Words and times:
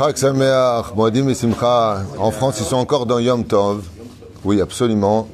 Et. 0.00 0.04
En 2.18 2.30
France, 2.30 2.60
ils 2.60 2.64
sont 2.64 2.76
encore 2.76 3.04
dans 3.06 3.18
Yom 3.18 3.44
Tov. 3.44 3.82
Oui, 4.44 4.60
absolument. 4.60 5.28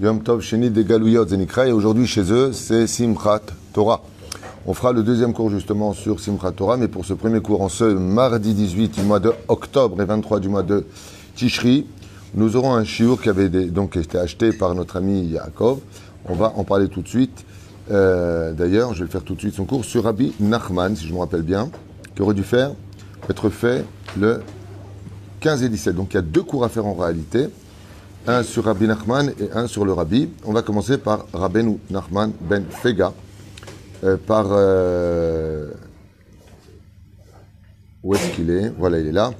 Yom 0.00 0.20
Tov, 0.22 0.40
Sheni 0.40 0.70
de 0.70 0.82
Galouyot 0.82 1.28
Zenikra. 1.28 1.68
Et 1.68 1.72
aujourd'hui, 1.72 2.06
chez 2.08 2.32
eux, 2.32 2.52
c'est 2.52 2.86
Simchat 2.88 3.42
Torah. 3.72 4.02
On 4.66 4.74
fera 4.74 4.92
le 4.92 5.02
deuxième 5.04 5.32
cours 5.32 5.48
justement 5.50 5.92
sur 5.92 6.18
Simchat 6.18 6.50
Torah, 6.52 6.76
mais 6.76 6.88
pour 6.88 7.04
ce 7.04 7.14
premier 7.14 7.40
cours, 7.40 7.62
en 7.62 7.68
ce 7.68 7.84
mardi 7.84 8.52
18 8.52 8.88
du 8.96 9.02
mois 9.02 9.20
de 9.20 9.32
octobre 9.48 10.00
et 10.02 10.04
23 10.04 10.40
du 10.40 10.48
mois 10.48 10.62
de 10.64 10.84
Tishri, 11.36 11.86
nous 12.34 12.56
aurons 12.56 12.74
un 12.74 12.84
shiur 12.84 13.20
qui 13.22 13.28
avait 13.28 13.48
des- 13.48 13.66
donc 13.66 13.96
été 13.96 14.18
acheté 14.18 14.52
par 14.52 14.74
notre 14.74 14.96
ami 14.96 15.20
Yaakov. 15.22 15.78
On 16.28 16.34
va 16.34 16.52
en 16.56 16.64
parler 16.64 16.88
tout 16.88 17.00
de 17.02 17.08
suite. 17.08 17.44
Euh, 17.92 18.52
D'ailleurs, 18.52 18.92
je 18.92 18.98
vais 19.00 19.04
le 19.04 19.10
faire 19.10 19.22
tout 19.22 19.34
de 19.34 19.40
suite 19.40 19.54
son 19.54 19.64
cours 19.66 19.84
sur 19.84 20.02
Rabbi 20.04 20.32
Nachman, 20.40 20.96
si 20.96 21.06
je 21.06 21.12
me 21.14 21.18
rappelle 21.20 21.42
bien, 21.42 21.70
qui 22.16 22.22
aurait 22.22 22.34
dû 22.34 22.42
faire, 22.44 22.72
être 23.28 23.50
fait 23.50 23.84
le 24.18 24.42
15 25.40 25.62
et 25.62 25.68
17. 25.68 25.94
Donc 25.94 26.12
il 26.12 26.16
y 26.16 26.18
a 26.18 26.22
deux 26.22 26.42
cours 26.42 26.64
à 26.64 26.68
faire 26.68 26.86
en 26.86 26.94
réalité. 26.94 27.48
Un 28.26 28.42
sur 28.42 28.64
Rabbi 28.64 28.86
Nachman 28.86 29.30
et 29.40 29.50
un 29.54 29.66
sur 29.66 29.84
le 29.84 29.92
Rabbi. 29.92 30.28
On 30.44 30.52
va 30.52 30.62
commencer 30.62 30.98
par 30.98 31.26
Rabbeinu 31.32 31.78
Nachman 31.90 32.32
ben 32.40 32.64
Fega. 32.70 33.12
euh, 34.04 34.16
par. 34.16 34.46
euh, 34.50 35.70
où 38.02 38.14
est-ce 38.14 38.30
qu'il 38.34 38.50
est? 38.50 38.72
Voilà, 38.78 38.98
il 38.98 39.06
est 39.06 39.12
là. 39.12 39.32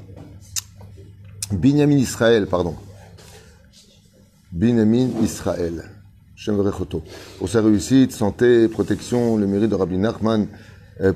Binyamin 1.53 1.97
Israël, 1.97 2.47
pardon. 2.47 2.75
Binyamin 4.53 5.09
Israël. 5.23 5.85
Shem 6.37 6.57
Verechoto. 6.57 7.03
Pour 7.39 7.49
sa 7.51 7.61
réussite, 7.61 8.13
santé, 8.13 8.69
protection, 8.69 9.37
le 9.37 9.47
mérite 9.47 9.71
de 9.71 9.75
Rabbi 9.75 9.99
Nachman 9.99 10.47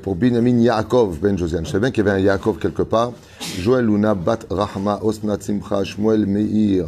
pour 0.02 0.16
Binyamin 0.16 0.58
Yaakov 0.60 1.18
ben 1.20 1.36
Josiane. 1.36 1.66
Je 1.66 1.70
savais 1.70 1.80
bien 1.80 1.90
qu'il 1.90 2.04
y 2.04 2.08
avait 2.08 2.18
un 2.18 2.24
Yaakov 2.24 2.58
quelque 2.58 2.82
part. 2.82 3.12
Joël 3.58 3.84
Luna, 3.84 4.14
Bat 4.14 4.40
Rahma, 4.50 5.00
Osnat 5.02 5.40
Simcha, 5.40 5.84
Shmuel 5.84 6.26
Meir, 6.26 6.86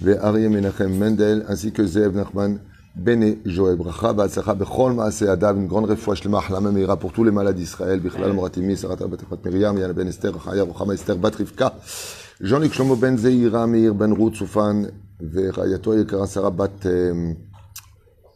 ve 0.00 0.16
Aryeh 0.20 0.48
Menachem 0.48 0.96
Mendel, 0.96 1.44
ainsi 1.48 1.72
que 1.72 1.84
Zev 1.86 2.16
Nachman 2.16 2.58
Bene 2.96 3.36
Joël. 3.44 3.76
Bracha, 3.76 4.14
Ba'atzacha, 4.14 4.54
Bechol 4.54 4.94
Maase 4.94 5.24
Adav, 5.24 5.58
une 5.58 5.66
grande 5.66 5.90
refouach 5.90 6.22
Shlema, 6.22 6.40
Hlama 6.48 6.72
Meira 6.72 6.96
pour 6.96 7.12
tous 7.12 7.22
les 7.22 7.30
malades 7.30 7.56
d'Israël, 7.56 8.00
Bichlal 8.00 8.32
Moratimi, 8.32 8.76
Sarata 8.76 9.06
Bat 9.06 9.18
Bat 9.30 9.44
Miriam, 9.44 9.76
Yana 9.76 9.92
Ben 9.92 10.08
Esther, 10.08 10.32
Chaya, 10.42 10.64
Ruchama 10.64 10.94
Esther, 10.94 11.16
Bat 11.16 11.36
Rivka, 11.36 11.74
Jean-Luc 12.40 12.72
Shlomo 12.72 12.96
Ben 12.96 13.18
Zeira, 13.18 13.66
Meir 13.66 13.92
Ben 13.92 14.12
Ruth, 14.12 14.36
Soufan, 14.36 14.86
Verayato 15.20 15.94
Yekara 15.94 16.26
Sarah 16.26 16.50
Bat, 16.50 16.86
euh, 16.86 17.34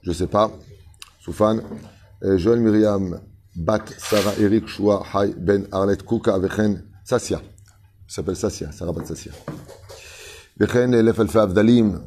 je 0.03 0.13
sais 0.13 0.27
pas, 0.27 0.51
Soufan, 1.21 1.61
euh, 2.23 2.37
Joël 2.37 2.61
Myriam, 2.61 3.19
Bat, 3.56 3.90
Sarah, 3.98 4.34
Eric, 4.40 4.68
Shua, 4.68 5.04
Hay, 5.14 5.34
Ben, 5.38 5.66
Arlet, 5.72 6.04
Kuka, 6.06 6.38
Vechen, 6.38 6.84
Sassia. 7.04 7.40
Il 8.08 8.14
s'appelle 8.14 8.36
Sassia, 8.36 8.72
Sarah 8.72 8.92
Bat 8.92 9.08
Sassia. 9.08 9.32
וכן 10.60 10.94
אלף 10.94 11.20
אלפי 11.20 11.40
הבדלים, 11.40 11.98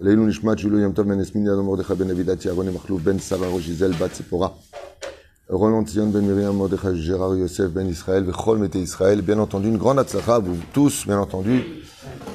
לעילוי 0.00 0.26
נשמת 0.26 0.58
שילוי 0.58 0.82
יום 0.82 0.92
טוב 0.92 1.08
בן 1.08 1.20
יסמין 1.20 1.46
ידו 1.46 1.62
מרדכי 1.62 1.94
בן 1.94 2.10
אבידת 2.10 2.44
יערוני 2.44 2.70
מכלוף 2.70 3.02
בן 3.02 3.18
שרה 3.18 3.48
ראש 3.48 3.66
זיזל 3.66 3.92
בת 3.92 4.12
ציפורה. 4.12 4.48
רולנד 5.50 5.88
ציון 5.88 6.12
בן 6.12 6.24
מרים 6.24 6.58
מרדכי 6.58 6.88
ג'רר 7.08 7.34
יוסף 7.34 7.64
בן 7.64 7.86
ישראל 7.86 8.24
וכל 8.26 8.58
מתי 8.58 8.78
ישראל. 8.78 9.20
Bien 9.20 9.38
entendu, 9.38 9.68
une 9.68 9.78
grande 9.78 9.98
הצלחה, 9.98 10.38
vous 10.38 10.56
tous, 10.72 11.06
bien 11.06 11.18
entendu. 11.18 11.62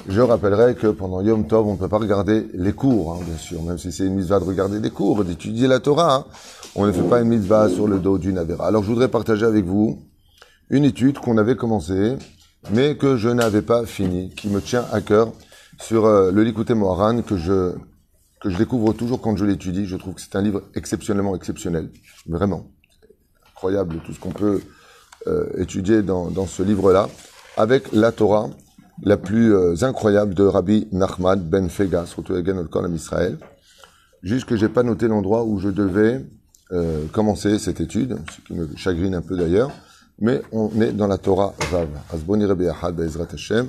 Je 0.08 0.22
rappellerai 0.22 0.76
que 0.76 0.88
pendant 0.88 1.22
Yom 1.22 1.48
Tov, 1.48 1.68
on 1.68 1.74
ne 1.74 1.78
peut 1.78 1.88
pas 1.88 1.98
regarder 1.98 2.48
les 2.54 2.74
cours, 2.74 3.14
hein, 3.14 3.20
bien 3.26 3.38
sûr, 3.38 3.62
même 3.64 3.78
si 3.78 3.92
c'est 3.92 4.06
une 4.06 4.16
mitzvah 4.16 4.40
de 4.40 4.46
regarder 4.46 4.80
des 4.80 4.90
cours, 4.90 5.24
d'étudier 5.24 5.68
la 5.68 5.80
Torah. 5.80 6.16
hein. 6.16 6.26
On 6.81 6.87
ne 6.87 6.93
fait 6.93 7.03
pas 7.03 7.21
une 7.21 7.31
mitzvah 7.31 7.69
sur 7.69 7.89
le 7.89 7.99
dos 7.99 8.19
d'une 8.19 8.39
avéra. 8.39 8.69
Alors 8.69 8.85
je 8.85 8.89
voudrais 8.89 9.09
partager 9.09 9.45
avec 9.45 9.65
vous 9.65 10.01
une 10.71 10.85
étude 10.85 11.19
qu'on 11.19 11.37
avait 11.37 11.57
commencée, 11.57 12.17
mais 12.73 12.97
que 12.97 13.17
je 13.17 13.29
n'avais 13.29 13.63
pas 13.63 13.85
finie, 13.85 14.31
qui 14.37 14.49
me 14.49 14.61
tient 14.61 14.85
à 14.93 15.01
cœur 15.01 15.33
sur 15.81 16.07
euh, 16.07 16.31
le 16.31 16.45
Likuté 16.45 16.75
Moharan, 16.75 17.23
que 17.23 17.37
je, 17.37 17.73
que 18.41 18.49
je 18.49 18.57
découvre 18.57 18.93
toujours 18.93 19.21
quand 19.21 19.37
je 19.37 19.45
l'étudie. 19.45 19.87
Je 19.87 19.97
trouve 19.97 20.15
que 20.15 20.21
c'est 20.21 20.37
un 20.37 20.41
livre 20.41 20.63
exceptionnellement 20.77 21.35
exceptionnel. 21.35 21.91
Vraiment. 22.29 22.71
Incroyable 23.57 23.97
tout 24.07 24.13
ce 24.13 24.21
qu'on 24.21 24.31
peut 24.31 24.61
euh, 25.27 25.49
étudier 25.57 26.03
dans, 26.03 26.47
ce 26.47 26.63
livre-là, 26.63 27.09
avec 27.57 27.91
la 27.91 28.13
Torah 28.13 28.51
la 29.03 29.17
plus 29.17 29.53
euh, 29.53 29.75
incroyable 29.83 30.33
de 30.33 30.45
Rabbi 30.45 30.87
Nachman 30.93 31.41
ben 31.41 31.69
Fega, 31.71 32.07
surtout 32.07 32.37
Egan 32.37 32.57
Olkon 32.57 32.89
Israël. 32.95 33.37
Juste 34.23 34.45
que 34.45 34.55
j'ai 34.55 34.69
pas 34.69 34.85
noté 34.85 35.09
l'endroit 35.09 35.43
où 35.43 35.59
je 35.59 35.71
devais 35.71 36.25
euh, 36.73 37.07
commencer 37.13 37.59
cette 37.59 37.81
étude, 37.81 38.19
ce 38.31 38.41
qui 38.47 38.55
me 38.55 38.69
chagrine 38.77 39.15
un 39.15 39.23
peu 39.23 39.37
d'ailleurs. 39.37 39.71
Mais 40.21 40.43
on 40.53 40.81
est 40.81 40.93
dans 40.93 41.07
la 41.07 41.19
Torah 41.19 41.55
Vav. 41.71 41.89
Asboni 42.13 42.45
Hashem. 42.45 43.69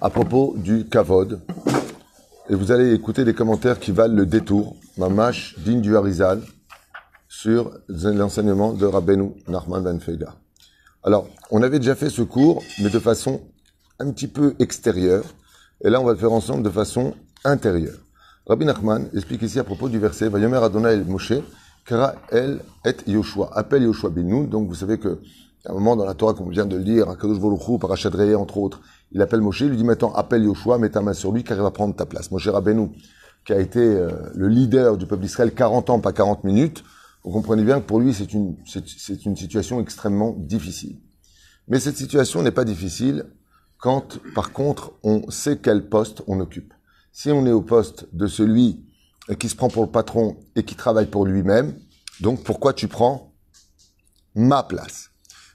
À 0.00 0.10
propos 0.10 0.54
du 0.56 0.86
Kavod. 0.86 1.40
Et 2.48 2.54
vous 2.54 2.72
allez 2.72 2.94
écouter 2.94 3.24
des 3.24 3.34
commentaires 3.34 3.78
qui 3.78 3.92
valent 3.92 4.14
le 4.14 4.26
détour. 4.26 4.76
Mamash, 4.96 5.56
digne 5.58 5.80
du 5.80 5.96
Harizal, 5.96 6.42
sur 7.28 7.72
l'enseignement 7.88 8.72
de 8.72 8.86
Rabbeinu 8.86 9.32
Nachman 9.48 9.82
Ben 9.82 10.00
Fega. 10.00 10.34
Alors, 11.02 11.28
on 11.50 11.62
avait 11.62 11.78
déjà 11.78 11.94
fait 11.94 12.10
ce 12.10 12.22
cours, 12.22 12.62
mais 12.82 12.90
de 12.90 12.98
façon 12.98 13.40
un 13.98 14.10
petit 14.10 14.28
peu 14.28 14.54
extérieure. 14.58 15.24
Et 15.82 15.90
là, 15.90 16.00
on 16.00 16.04
va 16.04 16.12
le 16.12 16.18
faire 16.18 16.32
ensemble 16.32 16.62
de 16.62 16.70
façon 16.70 17.14
intérieure. 17.44 17.98
Rabbi 18.50 18.64
Nachman 18.64 19.08
explique 19.14 19.42
ici 19.42 19.60
à 19.60 19.62
propos 19.62 19.88
du 19.88 20.00
verset 20.00 20.28
Vayomer 20.28 20.56
Adonai 20.56 20.94
el 20.94 21.04
Moshe, 21.04 21.34
Kara 21.84 22.16
el 22.32 22.58
et 22.84 22.96
Yoshua. 23.06 23.48
Appelle 23.56 23.84
Yoshua 23.84 24.10
bin. 24.10 24.42
Donc, 24.42 24.66
vous 24.66 24.74
savez 24.74 24.98
que 24.98 25.20
un 25.66 25.72
moment 25.72 25.94
dans 25.94 26.04
la 26.04 26.14
Torah 26.14 26.34
qu'on 26.34 26.48
vient 26.48 26.66
de 26.66 26.76
lire, 26.76 27.16
Kadosh 27.16 27.38
Parashat 27.80 28.10
Re'eh, 28.10 28.34
entre 28.34 28.58
autres, 28.58 28.80
il 29.12 29.22
appelle 29.22 29.40
Moshe, 29.40 29.60
il 29.60 29.68
lui 29.68 29.76
dit 29.76 29.84
maintenant 29.84 30.12
appelle 30.14 30.42
Yoshua, 30.42 30.78
mets 30.78 30.88
ta 30.88 31.00
main 31.00 31.12
sur 31.12 31.30
lui 31.30 31.44
car 31.44 31.58
il 31.58 31.62
va 31.62 31.70
prendre 31.70 31.94
ta 31.94 32.06
place. 32.06 32.32
Moshe 32.32 32.48
Rabbeinu, 32.48 32.88
qui 33.46 33.52
a 33.52 33.60
été 33.60 33.78
euh, 33.78 34.10
le 34.34 34.48
leader 34.48 34.96
du 34.96 35.06
peuple 35.06 35.22
d'Israël 35.22 35.54
40 35.54 35.88
ans, 35.90 36.00
pas 36.00 36.12
40 36.12 36.42
minutes, 36.42 36.82
vous 37.22 37.30
comprenez 37.30 37.62
bien 37.62 37.78
que 37.78 37.86
pour 37.86 38.00
lui 38.00 38.12
c'est 38.12 38.32
une, 38.32 38.56
c'est 38.66 39.26
une 39.26 39.36
situation 39.36 39.80
extrêmement 39.80 40.34
difficile. 40.36 40.96
Mais 41.68 41.78
cette 41.78 41.96
situation 41.96 42.42
n'est 42.42 42.50
pas 42.50 42.64
difficile 42.64 43.26
quand, 43.78 44.18
par 44.34 44.52
contre, 44.52 44.94
on 45.04 45.30
sait 45.30 45.58
quel 45.58 45.88
poste 45.88 46.22
on 46.26 46.40
occupe. 46.40 46.74
Si 47.12 47.30
on 47.30 47.46
est 47.46 47.52
au 47.52 47.62
poste 47.62 48.06
de 48.12 48.26
celui 48.26 48.84
qui 49.38 49.48
se 49.48 49.56
prend 49.56 49.68
pour 49.68 49.84
le 49.84 49.90
patron 49.90 50.36
et 50.56 50.64
qui 50.64 50.74
travaille 50.74 51.06
pour 51.06 51.26
lui-même, 51.26 51.74
donc 52.20 52.44
pourquoi 52.44 52.72
tu 52.72 52.88
prends 52.88 53.32
ma 54.34 54.62
place? 54.62 55.10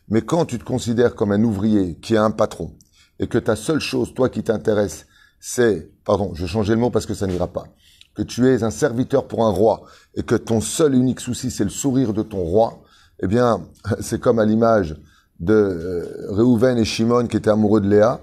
Mais 0.10 0.22
quand 0.22 0.46
tu 0.46 0.60
te 0.60 0.64
considères 0.64 1.16
comme 1.16 1.32
un 1.32 1.44
ouvrier 1.44 1.96
qui 2.00 2.16
a 2.16 2.24
un 2.24 2.32
patron 2.32 2.76
et 3.20 3.28
que 3.28 3.38
ta 3.38 3.56
seule 3.56 3.80
chose, 3.80 4.14
toi 4.14 4.30
qui 4.30 4.44
t'intéresse, 4.44 5.08
c'est, 5.40 5.92
pardon, 6.04 6.34
je 6.34 6.46
changer 6.46 6.74
le 6.74 6.80
mot 6.80 6.90
parce 6.90 7.06
que 7.06 7.14
ça 7.14 7.28
n'ira 7.28 7.48
pas, 7.48 7.66
que 8.14 8.22
tu 8.22 8.48
es 8.48 8.64
un 8.64 8.72
serviteur 8.72 9.28
pour 9.28 9.46
un 9.46 9.52
roi 9.52 9.84
et 10.16 10.24
que 10.24 10.36
ton 10.36 10.62
seul 10.62 10.96
unique 10.96 11.20
souci 11.20 11.52
c'est 11.52 11.64
le 11.64 11.70
sourire 11.70 12.14
de 12.14 12.24
ton 12.24 12.44
roi, 12.44 12.84
eh 13.22 13.28
bien, 13.28 13.68
c'est 14.00 14.20
comme 14.20 14.40
à 14.40 14.46
l'image 14.46 14.96
de 15.40 15.54
euh, 15.54 16.32
Réhouven 16.32 16.78
et 16.78 16.86
Shimon 16.86 17.28
qui 17.28 17.38
étaient 17.38 17.50
amoureux 17.50 17.82
de 17.82 17.90
Léa 17.90 18.22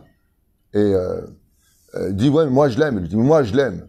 et 0.72 0.78
euh, 0.78 1.20
euh, 1.94 2.12
dit 2.12 2.28
ouais 2.28 2.46
moi 2.48 2.68
je 2.68 2.78
l'aime. 2.78 3.00
Il 3.02 3.08
dit 3.08 3.16
moi 3.16 3.42
je 3.42 3.54
l'aime. 3.54 3.86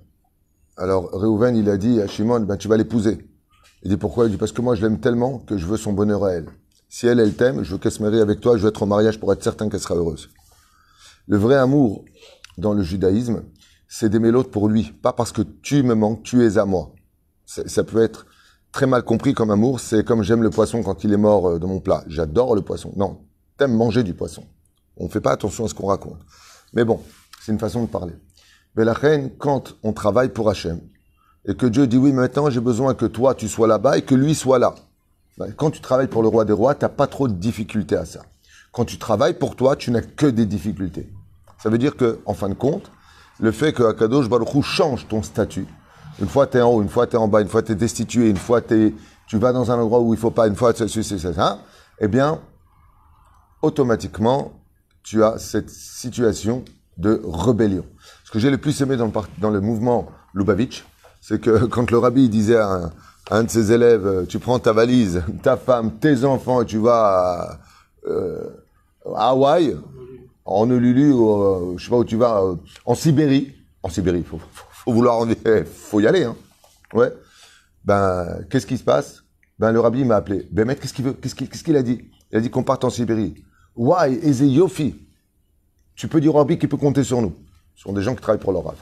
Alors 0.77 1.11
Réhouven 1.11 1.55
il 1.55 1.69
a 1.69 1.77
dit 1.77 2.01
à 2.01 2.07
Shimon 2.07 2.41
ben 2.41 2.57
tu 2.57 2.67
vas 2.67 2.77
l'épouser. 2.77 3.29
Il 3.83 3.89
dit 3.89 3.97
pourquoi? 3.97 4.25
Il 4.25 4.31
dit 4.31 4.37
parce 4.37 4.51
que 4.51 4.61
moi 4.61 4.75
je 4.75 4.81
l'aime 4.81 4.99
tellement 4.99 5.39
que 5.39 5.57
je 5.57 5.65
veux 5.65 5.77
son 5.77 5.93
bonheur 5.93 6.23
à 6.23 6.33
elle. 6.33 6.47
Si 6.89 7.07
elle 7.07 7.19
elle 7.19 7.33
t'aime 7.35 7.63
je 7.63 7.71
veux 7.71 7.77
qu'elle 7.77 7.91
se 7.91 8.01
marie 8.01 8.19
avec 8.19 8.39
toi 8.41 8.57
je 8.57 8.63
veux 8.63 8.69
être 8.69 8.83
en 8.83 8.87
mariage 8.87 9.19
pour 9.19 9.31
être 9.33 9.43
certain 9.43 9.69
qu'elle 9.69 9.79
sera 9.79 9.95
heureuse. 9.95 10.29
Le 11.27 11.37
vrai 11.37 11.55
amour 11.55 12.05
dans 12.57 12.73
le 12.73 12.83
judaïsme 12.83 13.43
c'est 13.87 14.09
d'aimer 14.09 14.31
l'autre 14.31 14.49
pour 14.49 14.67
lui 14.67 14.91
pas 15.01 15.13
parce 15.13 15.31
que 15.31 15.41
tu 15.41 15.83
me 15.83 15.95
manques 15.95 16.23
tu 16.23 16.45
es 16.45 16.57
à 16.57 16.65
moi. 16.65 16.93
Ça 17.45 17.83
peut 17.83 18.01
être 18.01 18.25
très 18.73 18.87
mal 18.87 19.03
compris 19.03 19.33
comme 19.33 19.51
amour, 19.51 19.79
c'est 19.79 20.03
comme 20.03 20.23
j'aime 20.23 20.43
le 20.43 20.49
poisson 20.49 20.83
quand 20.83 21.05
il 21.05 21.13
est 21.13 21.17
mort 21.17 21.47
euh, 21.47 21.59
de 21.59 21.65
mon 21.65 21.79
plat. 21.79 22.03
J'adore 22.07 22.55
le 22.55 22.61
poisson. 22.61 22.91
Non, 22.97 23.21
t'aimes 23.57 23.75
manger 23.75 24.03
du 24.03 24.13
poisson. 24.13 24.43
On 24.97 25.05
ne 25.05 25.09
fait 25.09 25.21
pas 25.21 25.31
attention 25.31 25.65
à 25.65 25.67
ce 25.69 25.73
qu'on 25.73 25.87
raconte. 25.87 26.19
Mais 26.73 26.83
bon, 26.83 26.99
c'est 27.43 27.51
une 27.51 27.59
façon 27.59 27.81
de 27.81 27.87
parler. 27.87 28.13
Mais 28.75 28.85
la 28.85 28.93
reine, 28.93 29.31
quand 29.37 29.75
on 29.83 29.93
travaille 29.93 30.29
pour 30.29 30.49
Hachem, 30.49 30.79
et 31.45 31.55
que 31.55 31.65
Dieu 31.65 31.87
dit 31.87 31.97
oui, 31.97 32.13
maintenant 32.13 32.49
j'ai 32.49 32.61
besoin 32.61 32.93
que 32.93 33.05
toi 33.05 33.35
tu 33.35 33.47
sois 33.49 33.67
là-bas 33.67 33.97
et 33.97 34.01
que 34.03 34.15
lui 34.15 34.33
soit 34.33 34.59
là. 34.59 34.75
Ben, 35.37 35.51
Quand 35.51 35.71
tu 35.71 35.81
travailles 35.81 36.07
pour 36.07 36.21
le 36.21 36.29
roi 36.29 36.45
des 36.45 36.53
rois, 36.53 36.73
t'as 36.73 36.89
pas 36.89 37.07
trop 37.07 37.27
de 37.27 37.33
difficultés 37.33 37.97
à 37.97 38.05
ça. 38.05 38.21
Quand 38.71 38.85
tu 38.85 38.97
travailles 38.97 39.33
pour 39.33 39.55
toi, 39.55 39.75
tu 39.75 39.91
n'as 39.91 40.01
que 40.01 40.25
des 40.25 40.45
difficultés. 40.45 41.09
Ça 41.61 41.69
veut 41.69 41.77
dire 41.77 41.95
que, 41.97 42.19
en 42.25 42.33
fin 42.33 42.49
de 42.49 42.53
compte, 42.53 42.89
le 43.39 43.51
fait 43.51 43.73
que 43.73 43.83
Akadosh 43.83 44.27
change 44.61 45.07
ton 45.07 45.21
statut, 45.21 45.67
une 46.21 46.27
fois 46.27 46.47
tu 46.47 46.57
es 46.57 46.61
en 46.61 46.69
haut, 46.69 46.81
une 46.81 46.89
fois 46.89 47.07
tu 47.07 47.15
es 47.15 47.19
en 47.19 47.27
bas, 47.27 47.41
une 47.41 47.47
fois 47.47 47.61
tu 47.61 47.71
es 47.73 47.75
destitué, 47.75 48.29
une 48.29 48.37
fois 48.37 48.61
t'es- 48.61 48.93
tu 49.27 49.37
vas 49.37 49.51
dans 49.51 49.69
un 49.71 49.79
endroit 49.79 49.99
où 49.99 50.13
il 50.13 50.19
faut 50.19 50.31
pas, 50.31 50.47
une 50.47 50.55
fois 50.55 50.73
ceci, 50.73 51.03
c'est 51.03 51.19
ça, 51.33 51.59
eh 51.99 52.07
bien, 52.07 52.39
automatiquement, 53.61 54.53
tu 55.03 55.23
as 55.23 55.37
cette 55.37 55.69
situation 55.69 56.63
de 56.97 57.21
rébellion. 57.25 57.85
Ce 58.23 58.31
que 58.31 58.39
j'ai 58.39 58.49
le 58.49 58.57
plus 58.57 58.79
aimé 58.81 58.97
dans 58.97 59.49
le, 59.49 59.61
mouvement 59.61 60.07
Lubavitch, 60.33 60.85
c'est 61.21 61.39
que 61.39 61.65
quand 61.65 61.91
le 61.91 61.97
rabbi 61.97 62.29
disait 62.29 62.57
à 62.57 62.91
un, 63.31 63.43
de 63.43 63.49
ses 63.49 63.71
élèves, 63.71 64.05
euh, 64.05 64.25
tu 64.25 64.39
prends 64.39 64.59
ta 64.59 64.73
valise, 64.73 65.23
ta 65.43 65.57
femme, 65.57 65.97
tes 65.99 66.23
enfants 66.25 66.61
et 66.61 66.65
tu 66.65 66.77
vas 66.77 67.03
à, 67.03 67.59
euh, 68.07 68.49
Hawaï, 69.15 69.75
en 70.45 70.61
Honolulu, 70.63 71.11
ou, 71.13 71.31
euh, 71.31 71.73
je 71.77 71.85
sais 71.85 71.89
pas 71.89 71.97
où 71.97 72.05
tu 72.05 72.17
vas, 72.17 72.41
euh, 72.41 72.55
en 72.85 72.95
Sibérie. 72.95 73.53
En 73.81 73.89
Sibérie, 73.89 74.23
faut, 74.23 74.39
faut, 74.71 74.93
vouloir, 74.93 75.17
en- 75.19 75.29
eh, 75.45 75.63
faut 75.65 75.99
y 75.99 76.07
aller, 76.07 76.23
hein. 76.23 76.35
Ouais. 76.93 77.11
Ben, 77.83 78.43
qu'est-ce 78.49 78.67
qui 78.67 78.77
se 78.77 78.83
passe? 78.83 79.23
Ben, 79.59 79.71
le 79.71 79.79
rabbi 79.79 80.03
m'a 80.05 80.17
appelé. 80.17 80.47
Ben, 80.51 80.65
maître, 80.65 80.81
qu'est-ce 80.81 80.93
qu'il 80.93 81.05
veut? 81.05 81.13
Qu'est-ce 81.13 81.63
qu'il 81.63 81.75
a 81.75 81.83
dit? 81.83 82.09
Il 82.31 82.37
a 82.37 82.41
dit 82.41 82.49
qu'on 82.49 82.63
parte 82.63 82.83
en 82.83 82.89
Sibérie. 82.89 83.43
Why 83.75 84.19
is 84.21 84.43
it 84.43 84.51
yofi 84.51 85.02
Tu 85.95 86.07
peux 86.07 86.21
dire 86.21 86.33
au 86.35 86.37
rabbi 86.37 86.57
qu'il 86.57 86.69
peut 86.69 86.77
compter 86.77 87.03
sur 87.03 87.21
nous. 87.21 87.35
Ce 87.75 87.83
sont 87.83 87.93
des 87.93 88.01
gens 88.01 88.15
qui 88.15 88.21
travaillent 88.21 88.41
pour 88.41 88.53
leur 88.53 88.63
rave. 88.63 88.81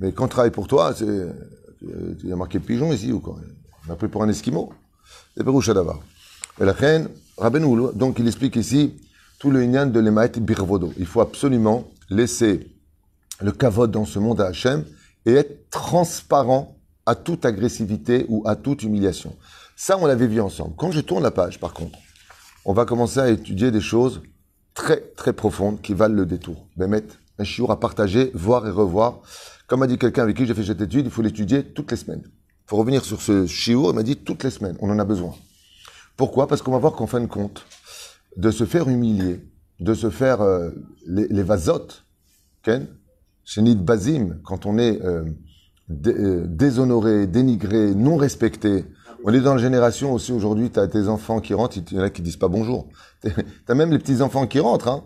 Mais 0.00 0.12
quand 0.12 0.24
on 0.24 0.28
travaille 0.28 0.50
pour 0.50 0.66
toi, 0.66 0.94
c'est, 0.94 1.06
il 1.82 2.28
y 2.28 2.32
a 2.32 2.36
marqué 2.36 2.58
pigeon 2.58 2.92
ici 2.92 3.12
ou 3.12 3.20
quoi? 3.20 3.36
On 3.84 3.90
m'a 3.90 3.96
pris 3.96 4.08
pour 4.08 4.22
un 4.22 4.28
esquimau. 4.28 4.72
C'est 5.36 5.44
Peroucha 5.44 5.74
d'abord. 5.74 6.02
Et 6.60 6.64
la 6.64 6.72
reine, 6.72 7.08
Rabbeinu, 7.36 7.92
donc 7.94 8.18
il 8.18 8.26
explique 8.26 8.56
ici 8.56 8.94
tout 9.38 9.50
le 9.50 9.62
inyan 9.62 9.86
de 9.86 10.00
l'emaït 10.00 10.38
birvodo. 10.38 10.92
Il 10.98 11.06
faut 11.06 11.20
absolument 11.20 11.88
laisser 12.10 12.70
le 13.40 13.52
kavod 13.52 13.90
dans 13.90 14.04
ce 14.04 14.18
monde 14.18 14.40
à 14.40 14.46
Hachem 14.46 14.84
et 15.26 15.34
être 15.34 15.70
transparent 15.70 16.76
à 17.06 17.14
toute 17.14 17.44
agressivité 17.44 18.24
ou 18.28 18.42
à 18.46 18.56
toute 18.56 18.82
humiliation. 18.82 19.36
Ça, 19.76 19.98
on 19.98 20.06
l'avait 20.06 20.28
vu 20.28 20.40
ensemble. 20.40 20.74
Quand 20.76 20.92
je 20.92 21.00
tourne 21.00 21.22
la 21.22 21.30
page, 21.30 21.58
par 21.58 21.74
contre, 21.74 21.98
on 22.64 22.72
va 22.72 22.84
commencer 22.84 23.18
à 23.18 23.28
étudier 23.28 23.70
des 23.70 23.80
choses 23.80 24.22
très, 24.74 25.00
très 25.16 25.32
profondes 25.32 25.80
qui 25.80 25.94
valent 25.94 26.14
le 26.14 26.26
détour. 26.26 26.66
Bémet, 26.76 27.04
un 27.38 27.44
chiour 27.44 27.70
à 27.70 27.80
partager, 27.80 28.30
voir 28.34 28.66
et 28.66 28.70
revoir. 28.70 29.20
Comme 29.66 29.82
a 29.82 29.86
dit 29.86 29.98
quelqu'un 29.98 30.22
avec 30.22 30.36
qui 30.36 30.46
j'ai 30.46 30.54
fait 30.54 30.64
cette 30.64 30.80
étude, 30.80 31.06
il 31.06 31.10
faut 31.10 31.22
l'étudier 31.22 31.64
toutes 31.64 31.90
les 31.90 31.96
semaines. 31.96 32.22
Il 32.24 32.68
faut 32.68 32.76
revenir 32.76 33.04
sur 33.04 33.22
ce 33.22 33.46
chiour, 33.46 33.90
il 33.90 33.94
m'a 33.94 34.02
dit 34.02 34.16
toutes 34.16 34.44
les 34.44 34.50
semaines, 34.50 34.76
on 34.80 34.90
en 34.90 34.98
a 34.98 35.04
besoin. 35.04 35.34
Pourquoi? 36.16 36.46
Parce 36.46 36.62
qu'on 36.62 36.72
va 36.72 36.78
voir 36.78 36.94
qu'en 36.94 37.06
fin 37.06 37.20
de 37.20 37.26
compte, 37.26 37.66
de 38.36 38.50
se 38.50 38.64
faire 38.64 38.88
humilier, 38.88 39.40
de 39.80 39.94
se 39.94 40.10
faire 40.10 40.40
euh, 40.40 40.70
les, 41.06 41.26
les 41.28 41.42
vasotes, 41.42 42.04
Ken, 42.62 42.86
Chénid 43.44 43.84
Bazim, 43.84 44.38
quand 44.44 44.66
on 44.66 44.78
est 44.78 45.00
euh, 45.02 45.24
euh, 45.90 46.44
déshonoré, 46.46 47.26
dénigré, 47.26 47.94
non 47.94 48.16
respecté. 48.16 48.86
On 49.26 49.32
est 49.32 49.40
dans 49.40 49.54
la 49.54 49.60
génération 49.60 50.12
aussi 50.12 50.32
aujourd'hui, 50.32 50.70
tu 50.70 50.78
as 50.78 50.86
tes 50.86 51.08
enfants 51.08 51.40
qui 51.40 51.54
rentrent, 51.54 51.78
il 51.78 51.96
y 51.96 51.98
en 51.98 52.02
a 52.02 52.10
qui 52.10 52.20
disent 52.20 52.36
pas 52.36 52.48
bonjour. 52.48 52.88
Tu 53.22 53.32
as 53.68 53.74
même 53.74 53.90
les 53.90 53.98
petits-enfants 53.98 54.46
qui 54.46 54.60
rentrent. 54.60 54.88
Hein. 54.88 55.02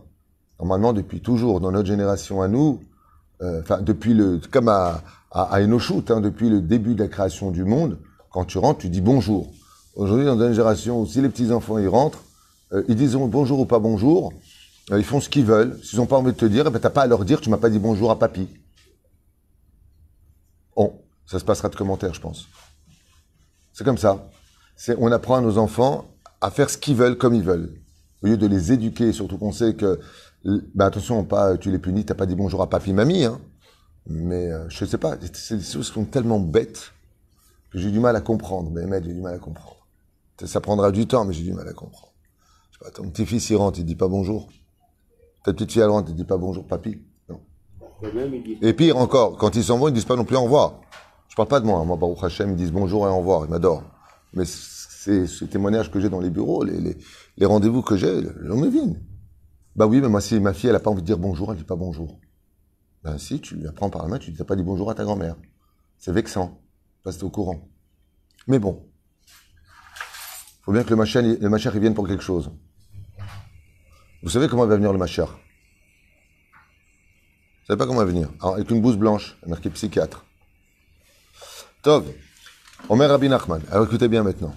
Normalement, 0.58 0.92
depuis 0.92 1.20
toujours, 1.20 1.60
dans 1.60 1.70
notre 1.70 1.86
génération 1.86 2.42
à 2.42 2.48
nous, 2.48 2.80
euh, 3.42 3.60
enfin 3.60 3.80
depuis 3.80 4.14
le, 4.14 4.40
comme 4.50 4.66
à, 4.66 5.04
à, 5.30 5.58
hein, 5.58 6.20
depuis 6.20 6.50
le 6.50 6.60
début 6.60 6.96
de 6.96 7.04
la 7.04 7.08
création 7.08 7.52
du 7.52 7.64
monde, 7.64 7.96
quand 8.32 8.44
tu 8.44 8.58
rentres, 8.58 8.80
tu 8.80 8.88
dis 8.88 9.00
bonjour. 9.00 9.52
Aujourd'hui, 9.94 10.26
dans 10.26 10.34
une 10.34 10.52
génération 10.52 11.00
où 11.00 11.06
si 11.06 11.20
les 11.20 11.28
petits-enfants 11.28 11.78
ils 11.78 11.86
rentrent, 11.86 12.24
euh, 12.72 12.82
ils 12.88 12.96
disent 12.96 13.14
bonjour 13.14 13.60
ou 13.60 13.66
pas 13.66 13.78
bonjour, 13.78 14.32
euh, 14.90 14.98
ils 14.98 15.04
font 15.04 15.20
ce 15.20 15.28
qu'ils 15.28 15.44
veulent. 15.44 15.78
S'ils 15.84 16.00
n'ont 16.00 16.06
pas 16.06 16.16
envie 16.16 16.32
de 16.32 16.36
te 16.36 16.44
dire, 16.44 16.64
eh 16.66 16.70
ben, 16.70 16.80
t'as 16.80 16.90
pas 16.90 17.02
à 17.02 17.06
leur 17.06 17.24
dire, 17.24 17.40
tu 17.40 17.50
m'as 17.50 17.56
pas 17.56 17.70
dit 17.70 17.78
bonjour 17.78 18.10
à 18.10 18.18
papy. 18.18 18.48
Bon, 20.74 20.92
ça 21.24 21.38
se 21.38 21.44
passera 21.44 21.68
de 21.68 21.76
commentaires, 21.76 22.14
je 22.14 22.20
pense. 22.20 22.48
C'est 23.78 23.84
comme 23.84 23.96
ça. 23.96 24.28
C'est, 24.74 24.96
on 24.98 25.12
apprend 25.12 25.36
à 25.36 25.40
nos 25.40 25.56
enfants 25.56 26.08
à 26.40 26.50
faire 26.50 26.68
ce 26.68 26.76
qu'ils 26.76 26.96
veulent 26.96 27.16
comme 27.16 27.32
ils 27.32 27.44
veulent. 27.44 27.80
Au 28.24 28.26
lieu 28.26 28.36
de 28.36 28.48
les 28.48 28.72
éduquer, 28.72 29.12
surtout 29.12 29.38
qu'on 29.38 29.52
sait 29.52 29.74
que, 29.74 30.00
bah 30.74 30.86
attention, 30.86 31.22
pas, 31.22 31.56
tu 31.56 31.70
les 31.70 31.78
punis, 31.78 32.04
t'as 32.04 32.14
pas 32.14 32.26
dit 32.26 32.34
bonjour 32.34 32.60
à 32.60 32.68
papy, 32.68 32.92
mamie, 32.92 33.22
hein. 33.22 33.40
Mais, 34.08 34.50
euh, 34.50 34.68
je 34.68 34.84
sais 34.84 34.98
pas, 34.98 35.16
c'est 35.32 35.58
des 35.58 35.62
choses 35.62 35.86
qui 35.86 35.94
sont 35.94 36.06
tellement 36.06 36.40
bêtes 36.40 36.90
que 37.70 37.78
j'ai 37.78 37.92
du 37.92 38.00
mal 38.00 38.16
à 38.16 38.20
comprendre. 38.20 38.68
Mais, 38.72 38.84
mais 38.84 39.00
j'ai 39.00 39.14
du 39.14 39.20
mal 39.20 39.36
à 39.36 39.38
comprendre. 39.38 39.86
Ça 40.44 40.60
prendra 40.60 40.90
du 40.90 41.06
temps, 41.06 41.24
mais 41.24 41.32
j'ai 41.32 41.44
du 41.44 41.52
mal 41.52 41.68
à 41.68 41.72
comprendre. 41.72 42.12
Je 42.72 42.78
sais 42.78 42.84
pas, 42.84 42.90
ton 42.90 43.08
petit-fils, 43.10 43.48
il 43.50 43.56
rentre, 43.56 43.78
il 43.78 43.84
dit 43.84 43.94
pas 43.94 44.08
bonjour. 44.08 44.48
Ta 45.44 45.52
petite 45.52 45.70
fille, 45.70 45.82
elle 45.82 45.90
rentre, 45.90 46.08
elle 46.10 46.16
dit 46.16 46.24
pas 46.24 46.36
bonjour, 46.36 46.66
papy. 46.66 46.98
Non. 47.28 47.40
Et 48.60 48.72
pire 48.72 48.96
encore, 48.96 49.36
quand 49.36 49.54
ils 49.54 49.62
s'en 49.62 49.78
vont, 49.78 49.86
ils 49.86 49.94
disent 49.94 50.04
pas 50.04 50.16
non 50.16 50.24
plus 50.24 50.34
au 50.34 50.42
revoir. 50.42 50.80
Parle 51.38 51.48
pas 51.48 51.60
de 51.60 51.66
moi. 51.66 51.78
hein. 51.78 51.84
Moi, 51.84 51.96
Baruch 51.96 52.24
Hashem, 52.24 52.50
ils 52.50 52.56
disent 52.56 52.72
bonjour 52.72 53.06
et 53.06 53.10
au 53.10 53.18
revoir. 53.18 53.44
Ils 53.44 53.50
m'adorent. 53.50 53.84
Mais 54.34 54.44
c'est 54.44 55.28
ce 55.28 55.44
témoignage 55.44 55.88
que 55.88 56.00
j'ai 56.00 56.08
dans 56.08 56.18
les 56.18 56.30
bureaux, 56.30 56.64
les, 56.64 56.96
rendez-vous 57.46 57.80
que 57.80 57.96
j'ai, 57.96 58.22
l'on 58.40 58.56
me 58.56 58.68
vient. 58.68 58.92
Bah 59.76 59.86
oui, 59.86 60.00
mais 60.00 60.08
moi, 60.08 60.20
si 60.20 60.40
ma 60.40 60.52
fille, 60.52 60.68
elle 60.68 60.74
a 60.74 60.80
pas 60.80 60.90
envie 60.90 61.00
de 61.02 61.06
dire 61.06 61.16
bonjour, 61.16 61.52
elle 61.52 61.58
dit 61.58 61.62
pas 61.62 61.76
bonjour. 61.76 62.18
Ben 63.04 63.18
si, 63.18 63.40
tu 63.40 63.54
la 63.54 63.70
prends 63.70 63.88
par 63.88 64.02
la 64.02 64.08
main, 64.08 64.18
tu 64.18 64.32
dis, 64.32 64.36
t'as 64.36 64.42
pas 64.42 64.56
dit 64.56 64.64
bonjour 64.64 64.90
à 64.90 64.96
ta 64.96 65.04
grand-mère. 65.04 65.36
C'est 65.96 66.10
vexant. 66.10 66.60
T'es 67.04 67.22
au 67.22 67.30
courant. 67.30 67.68
Mais 68.48 68.58
bon. 68.58 68.84
Faut 70.62 70.72
bien 70.72 70.82
que 70.82 70.90
le 70.90 70.96
machin, 70.96 71.22
le 71.22 71.38
il 71.38 71.80
vienne 71.80 71.94
pour 71.94 72.08
quelque 72.08 72.24
chose. 72.24 72.50
Vous 74.24 74.30
savez 74.30 74.48
comment 74.48 74.66
va 74.66 74.74
venir 74.74 74.92
le 74.92 74.98
machin 74.98 75.26
Vous 75.26 75.36
savez 77.68 77.78
pas 77.78 77.86
comment 77.86 78.02
il 78.02 78.06
va 78.06 78.10
venir? 78.10 78.28
Alors, 78.40 78.54
Avec 78.56 78.68
une 78.72 78.80
blouse 78.80 78.96
blanche, 78.96 79.38
marqué 79.46 79.70
psychiatre. 79.70 80.24
Tov. 81.82 82.04
Omer 82.88 83.08
Rabbi 83.08 83.28
Nachman. 83.28 83.62
Alors 83.70 83.86
écoutez 83.86 84.08
bien 84.08 84.22
maintenant. 84.22 84.54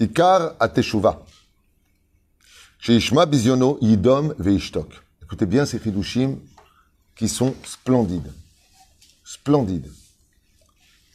Ikar 0.00 0.54
ateshuva. 0.58 1.22
Sheishma 2.78 3.26
bizyono 3.26 3.78
yidom 3.80 4.34
veishtok. 4.38 4.88
Écoutez 5.22 5.46
bien 5.46 5.64
ces 5.66 5.78
chidushim 5.78 6.38
qui 7.14 7.28
sont 7.28 7.54
splendides. 7.64 8.32
Splendides. 9.24 9.90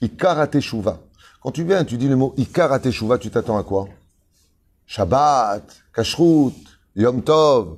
Ikar 0.01 0.39
ateshuva. 0.39 0.99
Quand 1.41 1.51
tu 1.51 1.63
viens, 1.65 1.83
tu 1.83 1.97
dis 1.97 2.07
le 2.07 2.15
mot 2.15 2.33
Ikar 2.37 2.71
ateshuva, 2.71 3.17
tu 3.17 3.29
t'attends 3.29 3.57
à 3.57 3.63
quoi? 3.63 3.87
Shabbat, 4.85 5.63
Kashrut, 5.93 6.55
Yom 6.95 7.21
Tov, 7.21 7.77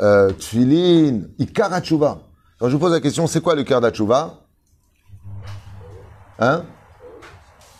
euh, 0.00 0.32
Tfilin, 0.34 1.22
Ikar 1.38 1.72
ateshuva. 1.72 2.22
Quand 2.58 2.68
je 2.68 2.74
vous 2.74 2.78
pose 2.78 2.92
la 2.92 3.00
question, 3.00 3.26
c'est 3.26 3.40
quoi 3.40 3.56
le 3.56 3.62
Ikar 3.62 3.84
ateshuva 3.84 4.41
Hein 6.38 6.64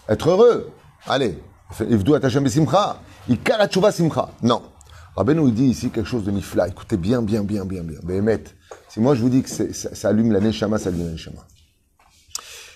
Être 0.09 0.29
heureux. 0.31 0.71
Allez. 1.07 1.39
Ivdu 1.81 2.15
atachem 2.15 2.47
simcha. 2.49 3.01
Ikar 3.29 3.61
ateshuva 3.61 3.93
simcha. 3.93 4.31
Non. 4.43 4.63
Rabbeinu 5.17 5.49
il 5.49 5.55
dit 5.55 5.67
ici 5.67 5.91
quelque 5.91 6.09
chose 6.09 6.25
de 6.25 6.31
nifla. 6.31 6.69
Écoutez 6.69 6.97
bien, 6.97 7.23
bien, 7.23 7.43
bien, 7.45 7.65
bien, 7.65 7.83
bien. 7.83 7.99
Béhémet. 8.03 8.45
Si 8.89 9.01
moi 9.01 9.15
je 9.15 9.21
vous 9.23 9.29
dis 9.29 9.43
que 9.43 9.49
c'est- 9.51 9.73
ça, 9.73 9.95
ça 9.95 10.09
allume 10.09 10.33
la 10.33 10.41
neshama, 10.41 10.79
ça 10.79 10.89
allume 10.89 11.05
la 11.07 11.13
neshama. 11.13 11.47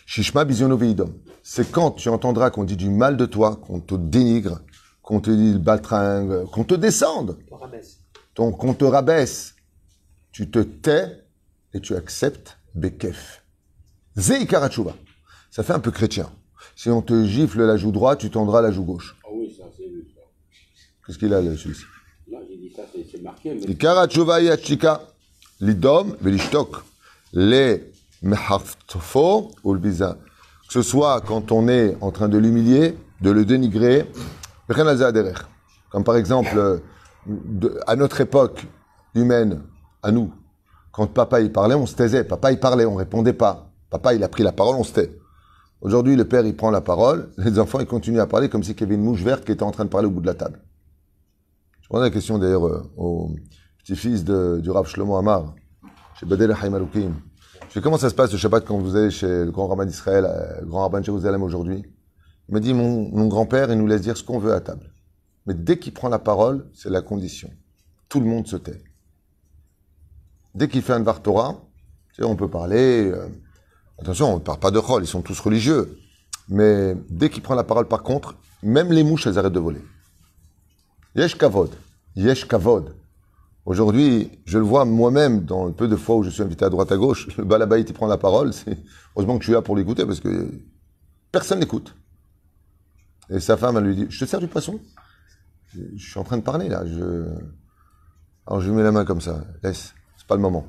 Shishma 0.07 0.45
bizyono 0.45 0.77
veidom. 0.77 1.13
C'est 1.43 1.71
quand 1.71 1.93
tu 1.93 2.09
entendras 2.09 2.51
qu'on 2.51 2.65
dit 2.65 2.77
du 2.77 2.91
mal 2.91 3.17
de 3.17 3.27
toi, 3.27 3.57
qu'on 3.57 3.81
te 3.81 3.95
dénigre, 3.95 4.61
qu'on 5.03 5.21
te 5.21 5.31
dit 5.31 5.53
le 5.53 5.59
baltringue, 5.59 6.45
qu'on 6.51 6.65
te 6.65 6.75
descende, 6.75 7.39
ton- 8.35 8.53
qu'on 8.53 8.75
te 8.75 8.85
rabaisse. 8.85 9.55
Tu 10.33 10.51
te 10.51 10.59
tais 10.59 11.25
et 11.73 11.81
tu 11.81 11.95
acceptes 11.97 12.59
Bekef. 12.75 13.43
Zeikar 14.17 14.63
ateshuva. 14.63 14.93
Ça 15.57 15.63
fait 15.63 15.73
un 15.73 15.81
peu 15.81 15.91
chrétien. 15.91 16.29
Si 16.75 16.91
on 16.91 17.01
te 17.01 17.25
gifle 17.25 17.63
la 17.65 17.79
joue 17.79 17.91
droite, 17.91 18.19
tu 18.19 18.29
tendras 18.29 18.61
la 18.61 18.71
joue 18.71 18.85
gauche. 18.85 19.17
Ah 19.25 19.29
oui, 19.33 19.57
ça, 19.57 19.65
c'est 19.75 19.85
vu. 19.85 20.05
Qu'est-ce 21.07 21.17
qu'il 21.17 21.33
a, 21.33 21.41
là, 21.41 21.57
celui-ci? 21.57 21.85
Non, 22.31 22.41
j'ai 22.47 22.59
dit 22.59 22.71
ça, 22.77 22.83
c'est 22.93 23.23
marqué. 23.23 23.55
Mais... 23.55 23.61
l'idom, 25.67 26.15
velishtok, 26.21 26.77
le 27.33 27.91
mehaftfo, 28.21 29.51
ou 29.65 29.73
le 29.73 29.81
biza. 29.81 30.19
Que 30.67 30.75
ce 30.75 30.83
soit 30.83 31.23
quand 31.23 31.51
on 31.51 31.69
est 31.69 31.97
en 32.03 32.11
train 32.11 32.29
de 32.29 32.37
l'humilier, 32.37 32.95
de 33.23 33.31
le 33.31 33.47
dénigrer, 33.47 34.05
comme 35.89 36.05
par 36.05 36.17
exemple, 36.17 36.83
à 37.87 37.97
notre 37.97 38.21
époque 38.21 38.67
humaine, 39.15 39.63
à 40.03 40.11
nous, 40.13 40.35
quand 40.93 41.07
papa 41.07 41.41
il 41.41 41.51
parlait, 41.51 41.75
on 41.75 41.87
se 41.87 41.95
taisait. 41.95 42.25
Papa 42.25 42.53
il 42.53 42.61
parlait, 42.61 42.85
on 42.85 42.97
répondait 42.97 43.33
pas. 43.33 43.71
Papa 43.89 44.13
il 44.13 44.23
a 44.23 44.29
pris 44.29 44.43
la 44.43 44.53
parole, 44.53 44.77
on 44.77 44.85
se 44.85 44.93
tait. 44.93 45.19
Aujourd'hui, 45.81 46.17
le 46.17 46.27
père 46.27 46.47
il 46.47 46.57
prend 46.57 46.71
la 46.71 46.81
parole, 46.81 47.31
les 47.39 47.59
enfants 47.59 47.81
ils 47.81 47.87
continuent 47.87 48.21
à 48.21 48.27
parler 48.27 48.49
comme 48.49 48.63
si 48.63 48.73
il 48.73 48.81
y 48.81 48.83
avait 48.83 48.95
une 48.95 49.03
mouche 49.03 49.23
verte 49.23 49.45
qui 49.45 49.53
était 49.53 49.63
en 49.63 49.71
train 49.71 49.85
de 49.85 49.91
parler 49.91 50.07
au 50.07 50.11
bout 50.11 50.21
de 50.21 50.27
la 50.27 50.35
table. 50.35 50.61
Je 51.83 51.89
pose 51.89 52.03
la 52.03 52.11
question 52.11 52.39
d'ailleurs 52.39 52.67
euh, 52.67 52.91
au 52.97 53.31
petit-fils 53.79 54.25
du 54.25 54.71
Rav 54.71 54.87
Shlomo 54.87 55.17
Amar, 55.17 55.55
chez 56.19 56.27
Badel 56.27 56.57
Haïm 56.61 56.75
Aloukim. 56.75 57.15
Je 57.69 57.75
sais 57.75 57.81
comment 57.81 57.99
ça 57.99 58.11
se 58.11 58.15
passe 58.15 58.33
le 58.33 58.39
Shabbat 58.39 58.65
quand 58.65 58.79
vous 58.79 58.97
allez 58.97 59.11
chez 59.11 59.45
le 59.45 59.51
grand 59.51 59.69
rabbin 59.69 59.85
d'Israël, 59.85 60.25
euh, 60.25 60.61
le 60.63 60.67
grand 60.67 60.81
rabbin 60.81 61.01
de 61.01 61.05
Jérusalem 61.05 61.43
aujourd'hui? 61.43 61.85
Il 62.49 62.55
m'a 62.55 62.61
dit, 62.61 62.75
mon, 62.75 63.27
grand-père, 63.27 63.71
il 63.71 63.79
nous 63.79 63.87
laisse 63.87 64.03
dire 64.03 64.17
ce 64.17 64.23
qu'on 64.23 64.39
veut 64.39 64.53
à 64.53 64.61
table. 64.61 64.93
Mais 65.47 65.55
dès 65.55 65.79
qu'il 65.79 65.93
prend 65.93 66.09
la 66.09 66.19
parole, 66.19 66.69
c'est 66.75 66.91
la 66.91 67.03
condition. 67.03 67.51
Tout 68.09 68.21
le 68.21 68.27
monde 68.27 68.47
se 68.47 68.57
tait. 68.57 68.83
Dès 70.55 70.69
qu'il 70.69 70.83
fait 70.83 70.93
un 70.93 71.01
Dvar 71.01 71.23
Torah, 71.23 71.61
on 72.21 72.37
peut 72.37 72.49
parler, 72.49 73.11
euh, 73.11 73.29
attention, 74.01 74.33
on 74.33 74.37
ne 74.37 74.41
parle 74.41 74.59
pas 74.59 74.71
de 74.71 74.81
Chol, 74.81 75.03
ils 75.03 75.09
sont 75.09 75.23
tous 75.23 75.39
religieux. 75.41 75.99
Mais 76.49 76.95
dès 77.11 77.31
qu'il 77.31 77.43
prend 77.43 77.55
la 77.55 77.65
parole, 77.65 77.89
par 77.89 78.03
contre, 78.03 78.37
même 78.63 78.93
les 78.93 79.03
mouches, 79.03 79.27
elles 79.27 79.39
arrêtent 79.39 79.53
de 79.53 79.61
voler. 79.61 79.83
Yesh 81.15 81.37
kavod. 81.37 81.71
Yesh 82.15 82.47
kavod. 82.47 82.95
Aujourd'hui, 83.65 84.31
je 84.45 84.59
le 84.59 84.65
vois 84.65 84.85
moi-même 84.85 85.45
dans 85.45 85.65
le 85.67 85.73
peu 85.73 85.89
de 85.89 85.97
fois 85.97 86.17
où 86.17 86.23
je 86.23 86.31
suis 86.31 86.43
invité 86.43 86.65
à 86.65 86.71
droite 86.71 86.93
à 86.93 86.97
gauche. 86.97 87.27
Le 87.37 87.45
balabaït, 87.45 87.89
il 87.91 87.93
prend 87.93 88.07
la 88.07 88.17
parole. 88.17 88.53
Heureusement 89.17 89.39
que 89.39 89.43
je 89.43 89.47
suis 89.47 89.55
là 89.55 89.61
pour 89.63 89.77
l'écouter 89.77 90.07
parce 90.07 90.21
que 90.21 90.49
personne 91.33 91.59
n'écoute. 91.59 91.97
Et 93.29 93.41
sa 93.41 93.57
femme, 93.57 93.77
elle 93.77 93.85
lui 93.85 93.97
dit 93.97 94.07
Je 94.09 94.25
te 94.25 94.31
sers 94.31 94.39
du 94.39 94.47
poisson? 94.47 94.79
Je 95.75 95.99
suis 95.99 96.19
en 96.21 96.23
train 96.23 96.37
de 96.37 96.43
parler 96.43 96.69
là. 96.69 96.87
Je... 96.87 97.27
Alors 98.47 98.61
je 98.61 98.71
lui 98.71 98.77
mets 98.77 98.85
la 98.85 98.93
main 98.93 99.05
comme 99.05 99.21
ça. 99.21 99.43
Laisse, 99.65 99.95
c'est 100.17 100.27
pas 100.29 100.37
le 100.37 100.43
moment. 100.43 100.65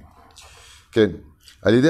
כן. 0.92 1.14
Il 1.70 1.82
dit 1.82 1.90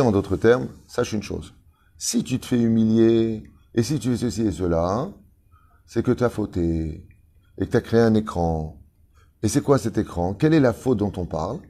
en 0.00 0.10
d'autres 0.10 0.36
termes, 0.36 0.68
sache 0.88 1.12
une 1.12 1.22
chose. 1.22 1.54
Si 1.96 2.24
tu 2.24 2.40
te 2.40 2.46
fais 2.46 2.58
humilier, 2.58 3.44
et 3.72 3.84
si 3.84 4.00
tu 4.00 4.10
fais 4.10 4.16
ceci 4.16 4.42
et 4.42 4.50
cela, 4.50 5.08
c'est 5.86 6.02
que 6.02 6.10
tu 6.10 6.24
as 6.24 6.28
fauté, 6.28 7.06
et 7.56 7.66
que 7.66 7.70
tu 7.70 7.76
as 7.76 7.80
créé 7.80 8.00
un 8.00 8.14
écran. 8.14 8.82
Et 9.44 9.48
c'est 9.48 9.62
quoi 9.62 9.78
cet 9.78 9.96
écran? 9.96 10.34
Quelle 10.34 10.54
est 10.54 10.60
la 10.60 10.72
faute 10.72 10.98
dont 10.98 11.12
on 11.16 11.24
parle? 11.24 11.60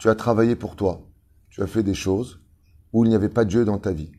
Tu 0.00 0.08
as 0.08 0.16
travaillé 0.16 0.56
pour 0.56 0.74
toi. 0.74 1.06
Tu 1.50 1.62
as 1.62 1.68
fait 1.68 1.84
des 1.84 1.94
choses 1.94 2.40
où 2.92 3.04
il 3.04 3.08
n'y 3.08 3.14
avait 3.14 3.28
pas 3.28 3.44
Dieu 3.44 3.64
dans 3.64 3.78
ta 3.78 3.92
vie. 3.92 4.10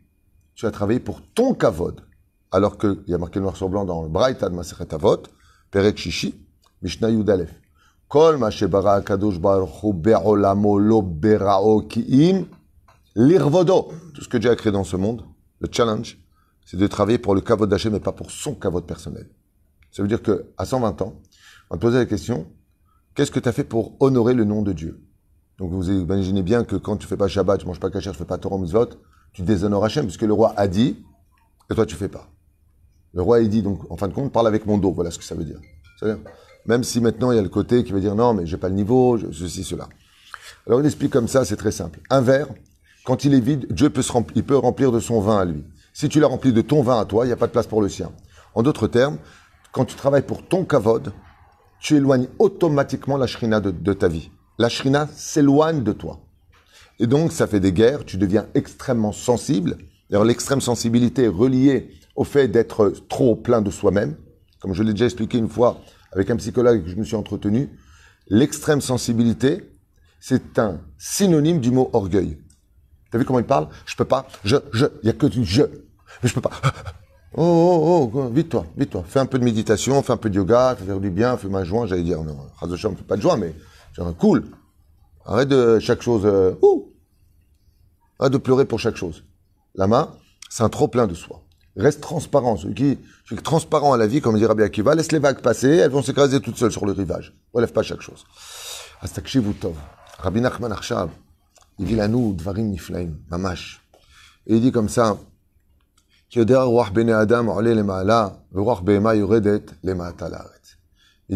Tu 0.54 0.66
as 0.66 0.72
travaillé 0.72 1.02
pour 1.02 1.22
ton 1.34 1.54
kavod. 1.54 2.06
Alors 2.56 2.78
qu'il 2.78 3.04
y 3.08 3.14
a 3.14 3.18
marqué 3.18 3.42
noir 3.42 3.58
sur 3.58 3.68
blanc 3.68 3.84
dans 3.84 4.02
le 4.02 4.08
Braïta 4.08 4.48
de 4.48 4.56
Maseret 4.56 4.94
Avot, 4.94 5.24
Perek 5.72 5.98
Shishi, 5.98 6.36
Mishnah 6.82 7.10
Yudalef. 7.10 7.52
Kol 8.08 8.38
ma 8.38 8.50
shebara 8.50 8.94
akadosh 8.94 9.40
baruch 9.40 9.84
hu 9.84 9.92
be'olamo 9.92 10.80
lo 10.80 11.02
berao 11.02 11.82
ki'im 11.82 12.46
l'irvodo. 13.14 13.92
Tout 14.14 14.22
ce 14.22 14.30
que 14.30 14.38
Dieu 14.38 14.50
a 14.50 14.56
créé 14.56 14.72
dans 14.72 14.86
ce 14.86 14.96
monde, 14.96 15.26
le 15.60 15.68
challenge, 15.70 16.18
c'est 16.66 16.78
de 16.78 16.88
travailler 16.88 17.18
pour 17.18 17.36
le 17.36 17.42
kavod 17.42 17.70
d'Hachem 17.70 17.92
mais 17.92 18.00
pas 18.00 18.14
pour 18.14 18.32
son 18.32 18.56
kavod 18.56 18.86
personnel. 18.86 19.30
Ça 19.92 20.02
veut 20.02 20.08
dire 20.08 20.22
que 20.22 20.54
à 20.58 20.64
120 20.64 21.02
ans, 21.02 21.20
on 21.70 21.76
te 21.76 21.82
poser 21.82 21.98
la 21.98 22.06
question, 22.06 22.48
qu'est-ce 23.16 23.32
que 23.32 23.42
tu 23.42 23.50
as 23.50 23.52
fait 23.52 23.66
pour 23.66 23.98
honorer 24.00 24.34
le 24.34 24.46
nom 24.46 24.62
de 24.62 24.72
Dieu? 24.72 25.04
Donc 25.58 25.74
vous 25.74 25.92
imaginez 25.92 26.42
bien 26.42 26.64
que 26.64 26.78
quand 26.78 26.96
tu 26.96 27.06
fais 27.06 27.18
pas 27.18 27.28
Shabbat, 27.28 27.60
tu 27.60 27.68
manges 27.68 27.82
pas 27.82 27.90
kasher, 27.90 28.12
tu 28.12 28.18
fais 28.18 28.24
pas 28.24 28.38
Torah 28.38 28.58
mitzvot, 28.58 28.92
tu 29.34 29.42
déshonores 29.42 29.84
Hachem, 29.84 30.06
puisque 30.06 30.22
le 30.22 30.32
roi 30.32 30.54
a 30.56 30.70
dit, 30.70 31.04
et 31.70 31.76
toi 31.76 31.86
tu 31.86 31.96
fais 31.96 32.08
pas. 32.08 32.30
Le 33.16 33.22
roi, 33.22 33.40
il 33.40 33.50
dit, 33.50 33.62
donc, 33.62 33.90
en 33.90 33.98
fin 33.98 34.08
de 34.08 34.14
compte, 34.14 34.32
parle 34.32 34.48
avec 34.48 34.66
mon 34.66 34.78
dos. 34.78 34.92
Voilà 34.92 35.10
ce 35.10 35.18
que 35.18 35.24
ça 35.24 35.36
veut 35.36 35.46
dire. 35.46 35.60
Même 36.66 36.84
si 36.84 37.00
maintenant 37.00 37.32
il 37.32 37.36
y 37.36 37.40
a 37.40 37.44
le 37.44 37.50
côté 37.50 37.84
qui 37.84 37.92
veut 37.92 38.02
dire, 38.02 38.16
non, 38.16 38.34
mais 38.34 38.46
j'ai 38.46 38.58
pas 38.58 38.70
le 38.70 38.76
niveau, 38.76 39.18
ceci, 39.32 39.64
cela. 39.64 39.88
Alors 40.68 40.82
il 40.82 40.86
explique 40.86 41.12
comme 41.12 41.28
ça, 41.28 41.46
c'est 41.46 41.56
très 41.56 41.72
simple. 41.72 42.00
Un 42.10 42.22
verre, 42.22 42.48
quand 43.06 43.24
il 43.24 43.34
est 43.34 43.40
vide, 43.40 43.68
Dieu 43.72 43.90
peut, 43.90 44.02
se 44.02 44.12
remplir, 44.12 44.36
il 44.36 44.44
peut 44.44 44.58
remplir 44.58 44.92
de 44.92 45.00
son 45.00 45.22
vin 45.22 45.38
à 45.38 45.46
lui. 45.46 45.64
Si 45.94 46.10
tu 46.10 46.20
l'as 46.20 46.28
rempli 46.28 46.52
de 46.52 46.62
ton 46.62 46.82
vin 46.82 47.00
à 47.00 47.06
toi, 47.06 47.24
il 47.24 47.28
n'y 47.28 47.34
a 47.34 47.38
pas 47.38 47.48
de 47.48 47.52
place 47.52 47.68
pour 47.68 47.82
le 47.82 47.88
sien. 47.88 48.12
En 48.56 48.64
d'autres 48.64 48.88
termes, 48.88 49.18
quand 49.72 49.86
tu 49.86 49.96
travailles 49.96 50.24
pour 50.24 50.46
ton 50.46 50.66
kavod, 50.66 51.14
tu 51.80 51.96
éloignes 51.96 52.28
automatiquement 52.40 53.18
la 53.18 53.28
shrina 53.28 53.60
de, 53.60 53.72
de 53.72 53.94
ta 53.94 54.08
vie. 54.08 54.32
La 54.58 54.70
shrina 54.70 55.08
s'éloigne 55.16 55.84
de 55.84 55.92
toi. 55.92 56.20
Et 57.00 57.08
donc, 57.08 57.32
ça 57.32 57.46
fait 57.46 57.60
des 57.60 57.74
guerres, 57.74 58.06
tu 58.06 58.18
deviens 58.18 58.48
extrêmement 58.56 59.12
sensible. 59.12 59.78
D'ailleurs, 60.10 60.26
l'extrême 60.26 60.62
sensibilité 60.62 61.26
est 61.26 61.30
reliée 61.30 61.92
au 62.16 62.24
fait 62.24 62.48
d'être 62.48 62.94
trop 63.10 63.36
plein 63.36 63.62
de 63.62 63.70
soi-même. 63.72 64.16
Comme 64.60 64.74
je 64.74 64.84
l'ai 64.84 64.94
déjà 64.94 65.06
expliqué 65.06 65.38
une 65.38 65.50
fois 65.50 65.82
avec 66.12 66.30
un 66.30 66.38
psychologue 66.38 66.84
que 66.84 66.90
je 66.90 66.96
me 66.96 67.04
suis 67.04 67.16
entretenu, 67.16 67.70
l'extrême 68.28 68.82
sensibilité, 68.82 69.70
c'est 70.20 70.58
un 70.58 70.82
synonyme 70.98 71.60
du 71.60 71.72
mot 71.72 71.90
orgueil. 71.94 72.38
T'as 73.12 73.18
vu 73.18 73.26
comment 73.26 73.40
il 73.40 73.46
parle? 73.46 73.68
Je 73.86 73.96
peux 73.96 74.06
pas, 74.06 74.28
je, 74.44 74.56
je, 74.74 74.86
il 75.04 75.08
y 75.08 75.10
a 75.10 75.14
que 75.14 75.28
du 75.28 75.46
je. 75.46 75.64
Mais 76.24 76.30
je 76.30 76.34
peux 76.34 76.42
pas. 76.42 76.52
Oh, 77.38 78.10
oh, 78.12 78.12
oh, 78.14 78.30
vite 78.30 78.50
toi, 78.50 78.66
vite 78.78 78.92
toi. 78.92 79.04
Fais 79.06 79.20
un 79.20 79.26
peu 79.26 79.38
de 79.38 79.44
méditation, 79.44 80.02
fais 80.02 80.14
un 80.14 80.18
peu 80.18 80.30
de 80.30 80.36
yoga, 80.36 80.76
fais 80.76 81.00
du 81.00 81.10
bien, 81.10 81.36
fais 81.36 81.54
un 81.54 81.64
joint, 81.66 81.86
j'allais 81.86 82.04
dire, 82.04 82.24
non, 82.24 82.38
Hashem, 82.62 82.96
fais 82.96 83.04
pas 83.04 83.18
de 83.18 83.22
joint, 83.22 83.36
mais 83.36 83.54
genre 83.94 84.16
cool. 84.16 84.46
Arrête 85.26 85.50
de 85.50 85.80
chaque 85.80 86.02
chose, 86.02 86.22
euh, 86.26 86.56
ouh. 86.62 86.94
Arrête 88.20 88.32
de 88.32 88.38
pleurer 88.38 88.66
pour 88.66 88.80
chaque 88.80 88.96
chose. 88.96 89.26
La 89.74 89.88
main, 89.88 90.16
c'est 90.50 90.64
un 90.64 90.70
trop 90.70 90.88
plein 90.88 91.08
de 91.08 91.14
soi. 91.14 91.45
Reste 91.78 92.02
transparent. 92.02 92.58
Celui 92.58 92.74
qui, 92.74 92.98
est 93.32 93.44
transparent 93.44 93.94
à 93.94 93.98
la 93.98 94.08
vie, 94.08 94.22
comme 94.22 94.38
dit 94.38 94.46
Rabbi 94.46 94.64
Akiva, 94.64 94.96
laisse 94.96 95.12
les 95.12 95.20
vagues 95.20 95.42
passer, 95.42 95.70
elles 95.70 95.92
vont 95.92 96.02
s'écraser 96.02 96.40
toutes 96.40 96.58
seules 96.58 96.72
sur 96.72 96.86
le 96.86 96.94
rivage. 96.94 97.34
Relève 97.54 97.74
pas 97.74 97.84
chaque 97.84 98.02
chose. 98.02 98.26
Astakshivu. 99.02 99.54
Rabbi 100.20 100.42
Nachman 100.42 100.72
Arshav, 100.72 101.10
il 101.78 101.86
dit 101.86 101.96
nous, 101.96 102.34
dvarim 102.34 102.70
niflaim, 102.70 103.10
mamash. 103.30 103.82
Et 104.48 104.56
il 104.56 104.62
dit 104.62 104.72
comme 104.72 104.90
ça, 104.90 105.18
il 106.38 106.46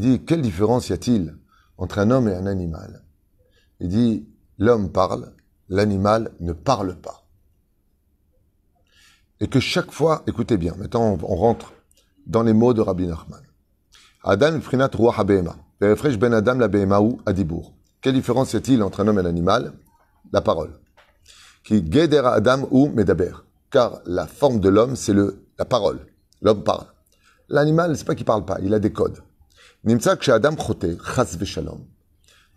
dit, 0.02 0.26
quelle 0.26 0.42
différence 0.42 0.90
y 0.90 0.94
a-t-il 0.94 1.38
entre 1.78 2.00
un 2.00 2.12
homme 2.12 2.28
et 2.28 2.34
un 2.34 2.46
animal? 2.46 3.04
Il 3.80 3.88
dit, 3.88 4.28
l'homme 4.58 4.92
parle, 4.92 5.32
l'animal 5.70 6.32
ne 6.40 6.54
parle 6.54 6.96
pas. 6.96 7.19
Et 9.42 9.48
que 9.48 9.60
chaque 9.60 9.92
fois, 9.92 10.24
écoutez 10.28 10.58
bien, 10.58 10.76
maintenant 10.78 11.18
on, 11.22 11.32
on 11.32 11.36
rentre 11.36 11.74
dans 12.28 12.44
les 12.44 12.54
mots 12.54 12.74
de 12.74 12.82
Rabbi 12.82 13.08
Nachman. 13.08 13.42
Adam 14.24 14.60
prinat 14.60 14.90
roi 14.94 15.14
habema. 15.18 15.56
Perefresh 15.80 16.20
ben 16.20 16.34
Adam 16.34 16.56
la 16.56 16.68
behema 16.68 17.00
ou 17.00 17.22
adibour. 17.26 17.74
Quelle 18.02 18.16
différence 18.16 18.52
y 18.52 18.58
a-t-il 18.58 18.84
entre 18.84 19.00
un 19.00 19.08
homme 19.08 19.18
et 19.18 19.22
un 19.22 19.26
animal 19.26 19.74
La 20.34 20.42
parole. 20.42 20.78
Qui 21.64 21.86
geder 21.90 22.22
Adam 22.26 22.68
ou 22.72 22.90
medaber. 22.90 23.32
Car 23.72 24.02
la 24.06 24.28
forme 24.28 24.60
de 24.60 24.68
l'homme, 24.68 24.98
c'est 24.98 25.14
le 25.14 25.46
la 25.58 25.66
parole. 25.66 26.00
L'homme 26.42 26.64
parle. 26.64 26.88
L'animal, 27.48 27.96
c'est 27.98 28.06
pas 28.06 28.16
qu'il 28.16 28.26
parle 28.26 28.46
pas, 28.46 28.58
il 28.62 28.74
a 28.74 28.80
des 28.80 28.92
codes. 28.92 29.22
Nimsa 29.86 30.18
Adam 30.28 30.58
chote, 30.58 30.86
chas 31.16 31.38
veshalom. 31.38 31.86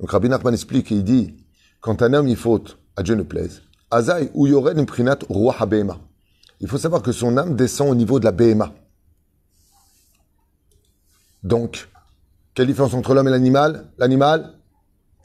Donc 0.01 0.11
Rabbi 0.11 0.29
Nachman 0.29 0.53
explique 0.53 0.91
et 0.91 0.97
il 0.97 1.05
dit, 1.05 1.37
quand 1.81 2.03
un 2.03 2.13
homme 2.13 2.29
il 2.29 2.37
faute, 2.37 2.79
à 2.97 3.03
Dieu 3.03 3.15
ne 3.15 3.23
plaise, 3.23 3.63
Azaï 3.91 4.31
ou 4.35 4.47
yored 4.47 4.79
imprinat 4.79 5.19
roi 5.29 5.55
habema. 5.59 5.99
Il 6.63 6.69
faut 6.69 6.79
savoir 6.79 7.03
que 7.03 7.13
son 7.13 7.37
âme 7.37 7.57
descend 7.57 7.91
au 7.91 7.95
niveau 7.95 8.19
de 8.21 8.25
la 8.25 8.33
BMA. 8.33 8.73
Donc, 11.43 11.89
quelle 12.55 12.69
différence 12.69 12.95
entre 12.95 13.15
l'homme 13.15 13.29
et 13.29 13.33
l'animal? 13.33 13.91
L'animal 13.99 14.55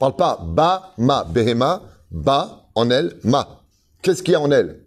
parle 0.00 0.16
pas. 0.16 0.38
Ba, 0.44 0.92
ma, 0.98 1.24
behema, 1.24 1.82
ba, 2.10 2.64
en 2.74 2.90
elle, 2.90 3.16
ma. 3.22 3.62
Qu'est-ce 4.02 4.22
qu'il 4.22 4.32
y 4.32 4.34
a 4.34 4.40
en 4.40 4.50
elle? 4.50 4.84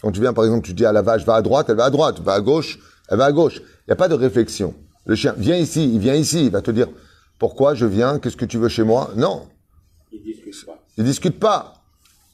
Quand 0.00 0.12
tu 0.12 0.20
viens, 0.20 0.32
par 0.32 0.44
exemple, 0.44 0.64
tu 0.64 0.72
dis 0.72 0.86
à 0.86 0.92
la 0.92 1.02
vache, 1.02 1.24
va 1.24 1.34
à 1.34 1.42
droite, 1.42 1.66
elle 1.68 1.76
va 1.76 1.84
à 1.84 1.90
droite, 1.90 2.20
va 2.20 2.34
à 2.34 2.40
gauche, 2.40 2.78
elle 3.08 3.18
va 3.18 3.24
à 3.26 3.32
gauche. 3.32 3.58
Il 3.58 3.84
n'y 3.88 3.92
a 3.92 3.96
pas 3.96 4.08
de 4.08 4.14
réflexion. 4.14 4.74
Le 5.04 5.16
chien, 5.16 5.34
viens 5.36 5.56
ici, 5.56 5.92
il 5.92 5.98
vient 5.98 6.14
ici, 6.14 6.46
il 6.46 6.50
va 6.52 6.62
te 6.62 6.70
dire, 6.70 6.88
pourquoi 7.38 7.74
je 7.74 7.86
viens, 7.86 8.18
qu'est-ce 8.20 8.36
que 8.36 8.44
tu 8.44 8.58
veux 8.58 8.68
chez 8.68 8.84
moi? 8.84 9.10
Non, 9.16 9.48
Ils 10.12 10.22
discutent 10.22 10.66
pas. 10.66 10.84
il 10.96 11.04
discute 11.04 11.40
pas. 11.40 11.74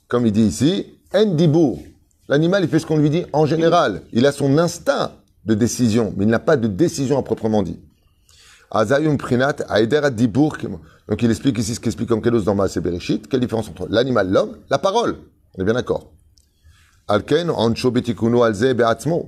Comme 0.06 0.26
il 0.26 0.32
dit 0.32 0.42
ici, 0.44 0.98
Ndibou. 1.14 1.82
L'animal, 2.28 2.62
il 2.62 2.68
fait 2.68 2.78
ce 2.78 2.86
qu'on 2.86 2.98
lui 2.98 3.10
dit 3.10 3.24
en 3.32 3.46
général. 3.46 4.02
Il 4.12 4.26
a 4.26 4.32
son 4.32 4.58
instinct 4.58 5.12
de 5.46 5.54
décision, 5.54 6.12
mais 6.16 6.24
il 6.24 6.30
n'a 6.30 6.38
pas 6.38 6.56
de 6.56 6.68
décision 6.68 7.18
à 7.18 7.22
proprement 7.22 7.62
dit. 7.62 7.80
Azayum 8.70 9.16
Prinat, 9.16 9.56
Aider 9.74 10.00
Adibour. 10.02 10.58
Donc 11.08 11.22
il 11.22 11.30
explique 11.30 11.58
ici 11.58 11.74
ce 11.74 11.80
qu'explique 11.80 12.08
comme 12.08 12.20
Kelos 12.20 12.42
dans 12.42 12.54
Maaseh 12.54 12.80
Bereshit. 12.80 13.28
Quelle 13.28 13.40
différence 13.40 13.68
entre 13.68 13.86
l'animal, 13.88 14.30
l'homme, 14.30 14.58
la 14.68 14.78
parole 14.78 15.16
On 15.56 15.62
est 15.62 15.64
bien 15.64 15.74
d'accord. 15.74 16.12
Alken, 17.08 17.48
Ancho 17.48 17.90
Betikunu 17.90 18.42
Alze. 18.42 18.74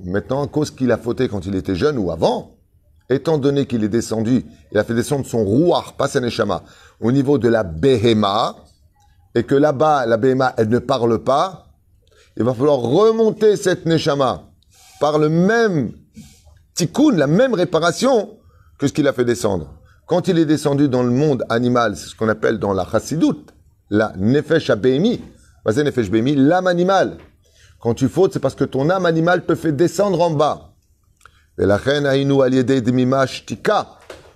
Maintenant, 0.05 0.43
à 0.43 0.47
cause 0.47 0.69
qu'il 0.69 0.91
a 0.91 0.97
fauté 0.97 1.27
quand 1.27 1.47
il 1.47 1.55
était 1.55 1.75
jeune 1.75 1.97
ou 1.97 2.11
avant, 2.11 2.51
étant 3.09 3.39
donné 3.39 3.65
qu'il 3.65 3.83
est 3.83 3.89
descendu, 3.89 4.45
il 4.71 4.77
a 4.77 4.83
fait 4.83 4.93
descendre 4.93 5.25
son 5.25 5.43
rouar, 5.43 5.93
pas 5.93 6.07
au 6.99 7.11
niveau 7.11 7.39
de 7.39 7.47
la 7.47 7.63
Behema, 7.63 8.55
et 9.33 9.43
que 9.43 9.55
là-bas, 9.55 10.05
la 10.05 10.17
Behema, 10.17 10.53
elle 10.57 10.69
ne 10.69 10.77
parle 10.77 11.23
pas, 11.23 11.70
il 12.37 12.43
va 12.43 12.53
falloir 12.53 12.77
remonter 12.77 13.55
cette 13.55 13.85
neshama 13.85 14.49
par 14.99 15.19
le 15.19 15.29
même 15.29 15.91
tikkun, 16.75 17.15
la 17.15 17.27
même 17.27 17.53
réparation 17.53 18.37
que 18.79 18.87
ce 18.87 18.93
qu'il 18.93 19.07
a 19.07 19.13
fait 19.13 19.25
descendre. 19.25 19.73
Quand 20.07 20.27
il 20.27 20.37
est 20.39 20.45
descendu 20.45 20.89
dans 20.89 21.03
le 21.03 21.11
monde 21.11 21.43
animal, 21.49 21.95
c'est 21.95 22.07
ce 22.07 22.15
qu'on 22.15 22.29
appelle 22.29 22.59
dans 22.59 22.73
la 22.73 22.85
chassidout, 22.85 23.45
la 23.89 24.13
nefesh 24.17 24.69
abémi, 24.69 25.21
nefesh 25.65 26.09
l'âme 26.11 26.67
animale. 26.67 27.17
Quand 27.79 27.93
tu 27.93 28.07
fautes, 28.07 28.33
c'est 28.33 28.39
parce 28.39 28.55
que 28.55 28.63
ton 28.63 28.89
âme 28.89 29.05
animale 29.05 29.45
te 29.45 29.55
fait 29.55 29.71
descendre 29.71 30.21
en 30.21 30.31
bas. 30.31 30.73
Et 31.57 31.65
la 31.65 31.77
reine 31.77 32.05
Aïnou 32.05 32.41
Aliede 32.41 32.83
Shtika. 33.27 33.87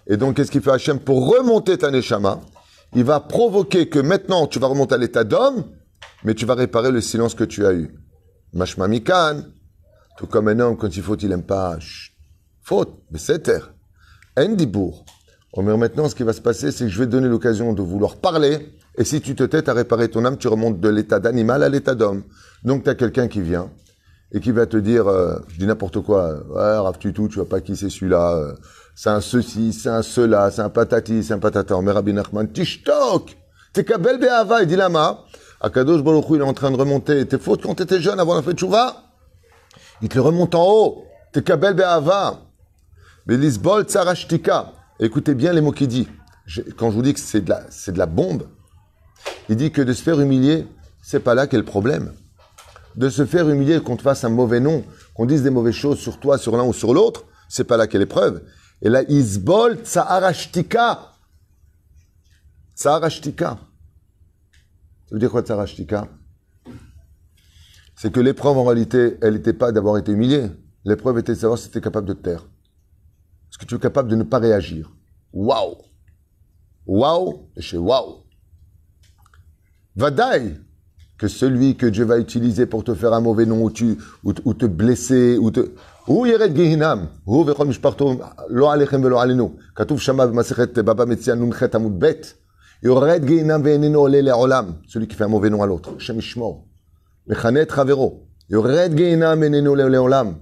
Et 0.07 0.17
donc, 0.17 0.35
qu'est-ce 0.35 0.51
qu'il 0.51 0.61
fait 0.61 0.71
Hachem 0.71 0.99
pour 0.99 1.29
remonter 1.29 1.77
ta 1.77 1.91
neshama? 1.91 2.39
Il 2.95 3.03
va 3.03 3.19
provoquer 3.19 3.89
que 3.89 3.99
maintenant 3.99 4.47
tu 4.47 4.59
vas 4.59 4.67
remonter 4.67 4.95
à 4.95 4.97
l'état 4.97 5.23
d'homme, 5.23 5.65
mais 6.25 6.33
tu 6.33 6.45
vas 6.45 6.55
réparer 6.55 6.91
le 6.91 7.01
silence 7.01 7.35
que 7.35 7.43
tu 7.43 7.65
as 7.65 7.73
eu. 7.73 7.95
Mashma 8.51 8.87
Mikan, 8.87 9.43
tout 10.17 10.27
comme 10.27 10.47
un 10.47 10.59
homme, 10.59 10.75
quand 10.75 10.95
il 10.95 11.03
faut, 11.03 11.15
il 11.15 11.31
aime 11.31 11.43
pas. 11.43 11.77
Faute, 12.63 12.97
mais 13.11 13.19
c'est 13.19 13.39
terre. 13.39 13.73
Endibourg. 14.37 15.05
Oh, 15.53 15.61
mais 15.61 15.77
maintenant, 15.77 16.09
ce 16.09 16.15
qui 16.15 16.23
va 16.23 16.33
se 16.33 16.41
passer, 16.41 16.71
c'est 16.71 16.85
que 16.85 16.89
je 16.89 16.99
vais 16.99 17.05
te 17.05 17.11
donner 17.11 17.29
l'occasion 17.29 17.73
de 17.73 17.81
vouloir 17.81 18.17
parler. 18.17 18.73
Et 18.97 19.03
si 19.03 19.21
tu 19.21 19.35
te 19.35 19.43
têtes 19.43 19.69
à 19.69 19.73
réparer 19.73 20.09
ton 20.09 20.25
âme, 20.25 20.37
tu 20.37 20.47
remontes 20.47 20.79
de 20.79 20.89
l'état 20.89 21.19
d'animal 21.19 21.63
à 21.63 21.69
l'état 21.69 21.95
d'homme. 21.95 22.23
Donc, 22.63 22.83
tu 22.83 22.89
as 22.89 22.95
quelqu'un 22.95 23.27
qui 23.27 23.41
vient 23.41 23.69
et 24.31 24.39
qui 24.39 24.51
va 24.51 24.65
te 24.65 24.77
dire, 24.77 25.07
euh, 25.07 25.37
je 25.49 25.59
dis 25.59 25.67
n'importe 25.67 26.01
quoi, 26.01 26.43
ouais, 26.49 26.77
Rav 26.77 26.97
Tutu, 26.97 27.27
tu 27.29 27.35
vois 27.35 27.47
pas 27.47 27.61
qui 27.61 27.77
c'est 27.77 27.89
celui-là, 27.89 28.35
euh, 28.35 28.53
c'est 28.95 29.09
un 29.09 29.21
ceci, 29.21 29.71
c'est 29.71 29.89
un 29.89 30.01
cela, 30.01 30.49
c'est 30.49 30.61
un 30.61 30.69
patati, 30.69 31.23
c'est 31.23 31.33
un 31.33 31.39
patata. 31.39 31.79
Mais 31.81 31.91
Rabbi 31.91 32.13
Nachman, 32.13 32.47
tishtok, 32.47 33.37
t'es 33.71 33.85
kabel 33.85 34.19
be'ava, 34.19 34.63
il 34.63 34.67
dit 34.67 34.75
lama. 34.75 35.19
Akadosh 35.65 36.03
Baruch 36.03 36.25
il 36.29 36.41
est 36.41 36.43
en 36.43 36.53
train 36.53 36.69
de 36.69 36.77
remonter 36.77 37.27
tes 37.27 37.39
fautes 37.39 37.63
quand 37.63 37.73
t'étais 37.73 37.99
jeune 37.99 38.19
avant 38.19 38.35
la 38.35 38.43
fête 38.43 38.59
chouva. 38.59 39.05
Il 40.03 40.09
te 40.09 40.13
le 40.13 40.21
remonte 40.21 40.53
en 40.53 40.63
haut. 40.63 41.05
Te 41.33 41.39
kabel 41.39 41.73
be'ava. 41.73 42.41
Belisbol 43.25 43.85
tsarashtika. 43.85 44.73
Écoutez 44.99 45.33
bien 45.33 45.53
les 45.53 45.61
mots 45.61 45.71
qu'il 45.71 45.87
dit. 45.87 46.07
Quand 46.77 46.91
je 46.91 46.95
vous 46.95 47.01
dis 47.01 47.15
que 47.15 47.19
c'est 47.19 47.41
de, 47.41 47.49
la, 47.49 48.05
de 48.05 48.11
bombe, 48.11 48.43
il 49.49 49.55
dit 49.55 49.71
que 49.71 49.81
de 49.81 49.91
se 49.91 50.03
faire 50.03 50.19
humilier, 50.19 50.67
c'est 51.01 51.19
pas 51.19 51.33
là 51.33 51.47
qu'est 51.47 51.57
le 51.57 51.65
problème. 51.65 52.13
De 52.95 53.09
se 53.09 53.25
faire 53.25 53.49
humilier, 53.49 53.81
qu'on 53.81 53.97
te 53.97 54.03
fasse 54.03 54.23
un 54.23 54.29
mauvais 54.29 54.59
nom, 54.59 54.83
qu'on 55.15 55.25
dise 55.25 55.41
des 55.41 55.49
mauvaises 55.49 55.73
choses 55.73 55.97
sur 55.97 56.19
toi, 56.19 56.37
sur 56.37 56.55
l'un 56.55 56.63
ou 56.63 56.73
sur 56.73 56.93
l'autre, 56.93 57.25
c'est 57.49 57.63
pas 57.63 57.75
là 57.75 57.87
qu'est 57.87 57.97
l'épreuve. 57.97 58.43
Et 58.83 58.89
là, 58.89 59.01
isbol 59.09 59.79
tsarashtika. 59.83 61.09
Tsarashtika. 62.75 63.57
Ça 65.07 65.15
veut 65.15 65.19
dire 65.19 65.31
quoi 65.31 65.41
Tsarashtika 65.41 66.07
C'est 67.95 68.11
que 68.11 68.19
l'épreuve, 68.19 68.57
en 68.57 68.63
réalité, 68.63 69.17
elle 69.21 69.33
n'était 69.33 69.53
pas 69.53 69.71
d'avoir 69.71 69.97
été 69.97 70.11
humilié. 70.11 70.47
L'épreuve 70.83 71.19
était 71.19 71.33
de 71.33 71.37
savoir 71.37 71.59
si 71.59 71.69
tu 71.69 71.77
es 71.77 71.81
capable 71.81 72.07
de 72.07 72.13
te 72.13 72.21
taire. 72.21 72.47
Est-ce 73.49 73.57
que 73.57 73.65
tu 73.65 73.75
es 73.75 73.79
capable 73.79 74.09
de 74.09 74.15
ne 74.15 74.23
pas 74.23 74.39
réagir? 74.39 74.91
Waouh 75.33 75.77
Waouh 76.85 77.49
Et 77.55 77.61
chez 77.61 77.77
waouh 77.77 78.23
Vadaï 79.95 80.59
que 81.17 81.27
celui 81.27 81.77
que 81.77 81.85
Dieu 81.85 82.03
va 82.03 82.19
utiliser 82.19 82.65
pour 82.65 82.83
te 82.83 82.93
faire 82.93 83.13
un 83.13 83.21
mauvais 83.21 83.45
nom 83.45 83.63
ou, 83.63 83.71
tu, 83.71 83.97
ou, 84.23 84.33
ou 84.43 84.53
te 84.53 84.65
blesser 84.65 85.37
ou 85.37 85.49
te 85.49 85.71
ou 86.07 86.25
Yered 86.25 86.55
Gehinam, 86.55 87.07
ou 87.25 87.45
lo 88.49 88.67
alechem 88.67 89.01
velo 89.01 89.17
alenu. 89.17 89.57
Katuv 89.75 89.97
Shama, 89.97 90.27
Masechet 90.27 90.83
Baba 90.83 91.05
Metzian, 91.05 91.37
Nunchet 91.37 91.73
Amud 91.75 91.97
Bet. 91.97 92.35
Celui 94.87 95.07
qui 95.07 95.15
fait 95.15 95.23
un 95.23 95.27
mauvais 95.27 95.49
nom 95.49 95.63
à 95.63 95.65
l'autre. 95.65 95.99
Shem 95.99 96.19
Ishmor. 96.19 96.65
Mechanet 97.27 97.71
Ravero. 97.71 98.27
Yored 98.49 98.95
Geinam 98.95 99.41
Veneno 99.41 99.75
Leolam. 99.75 100.37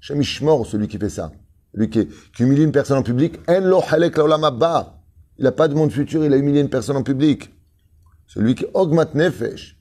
Shem 0.00 0.20
Ishmor, 0.20 0.66
celui 0.66 0.88
qui 0.88 0.98
fait 0.98 1.10
ça. 1.10 1.32
Celui 1.74 1.90
qui, 1.90 2.08
qui 2.34 2.42
humilie 2.42 2.64
une 2.64 2.72
personne 2.72 2.98
en 2.98 3.02
public. 3.02 3.36
En 3.48 3.60
lo 3.60 3.80
halek 3.80 4.16
leolam 4.16 4.44
abba. 4.44 5.00
Il 5.38 5.44
n'a 5.44 5.52
pas 5.52 5.66
de 5.68 5.74
monde 5.74 5.90
futur, 5.90 6.24
il 6.24 6.32
a 6.32 6.36
humilié 6.36 6.60
une 6.60 6.70
personne 6.70 6.96
en 6.96 7.02
public. 7.02 7.50
Celui 8.26 8.54
qui 8.54 8.66
augmente 8.74 9.14
nefesh. 9.14 9.76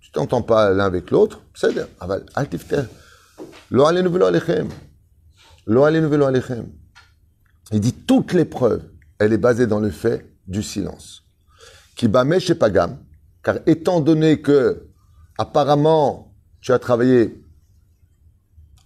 Tu 0.00 0.10
t'entends 0.12 0.42
pas 0.42 0.70
l'un 0.70 0.84
avec 0.84 1.10
l'autre. 1.10 1.42
C'est 1.54 1.66
aval. 1.68 1.88
Ah, 2.00 2.06
bah, 2.06 2.18
Altifter. 2.34 2.82
Lo 3.70 3.84
alenu 3.86 4.08
velo 4.08 4.26
alechem. 4.26 4.68
Lo 5.66 5.84
alenu 5.84 6.06
velo 6.06 6.26
alechem. 6.26 6.66
Il 7.72 7.80
dit 7.80 7.92
toute 7.92 8.32
l'épreuve, 8.32 8.82
elle 9.18 9.32
est 9.32 9.38
basée 9.38 9.66
dans 9.66 9.80
le 9.80 9.90
fait 9.90 10.30
du 10.46 10.62
silence. 10.62 11.23
Qui 11.94 12.08
chez 12.40 12.54
Pagam, 12.54 12.98
car 13.42 13.56
étant 13.66 14.00
donné 14.00 14.40
que, 14.40 14.88
apparemment, 15.38 16.34
tu 16.60 16.72
as 16.72 16.78
travaillé 16.78 17.40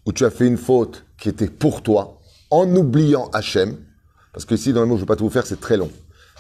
ou 0.05 0.13
tu 0.13 0.25
as 0.25 0.31
fait 0.31 0.47
une 0.47 0.57
faute 0.57 1.05
qui 1.19 1.29
était 1.29 1.49
pour 1.49 1.83
toi, 1.83 2.19
en 2.51 2.69
oubliant 2.75 3.29
Hachem, 3.33 3.77
parce 4.33 4.45
que 4.45 4.55
ici, 4.55 4.73
dans 4.73 4.83
le 4.83 4.87
mot, 4.87 4.97
je 4.97 5.01
ne 5.01 5.05
vais 5.05 5.09
pas 5.09 5.17
tout 5.17 5.25
vous 5.25 5.31
faire, 5.31 5.47
c'est 5.47 5.61
très 5.61 5.77
long. 5.77 5.91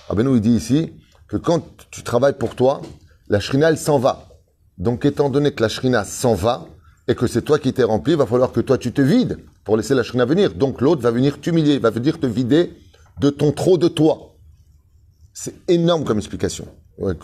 Rabbeinu, 0.08 0.36
il 0.36 0.40
dit 0.40 0.54
ici 0.54 0.92
que 1.26 1.36
quand 1.36 1.62
tu 1.90 2.02
travailles 2.02 2.38
pour 2.38 2.54
toi, 2.54 2.80
la 3.28 3.40
shrina, 3.40 3.70
elle 3.70 3.78
s'en 3.78 3.98
va. 3.98 4.28
Donc, 4.78 5.04
étant 5.04 5.30
donné 5.30 5.52
que 5.52 5.62
la 5.62 5.68
shrina 5.68 6.04
s'en 6.04 6.34
va, 6.34 6.66
et 7.08 7.14
que 7.14 7.26
c'est 7.26 7.42
toi 7.42 7.58
qui 7.58 7.72
t'es 7.72 7.82
rempli, 7.82 8.12
il 8.12 8.18
va 8.18 8.26
falloir 8.26 8.52
que 8.52 8.60
toi, 8.60 8.78
tu 8.78 8.92
te 8.92 9.00
vides 9.00 9.38
pour 9.64 9.76
laisser 9.76 9.94
la 9.94 10.02
shrina 10.02 10.24
venir. 10.24 10.54
Donc, 10.54 10.80
l'autre 10.80 11.02
va 11.02 11.10
venir 11.10 11.40
t'humilier, 11.40 11.74
il 11.74 11.80
va 11.80 11.90
venir 11.90 12.20
te 12.20 12.26
vider 12.26 12.72
de 13.20 13.30
ton 13.30 13.52
trop 13.52 13.78
de 13.78 13.88
toi. 13.88 14.36
C'est 15.40 15.54
énorme 15.68 16.02
comme 16.02 16.18
explication. 16.18 16.66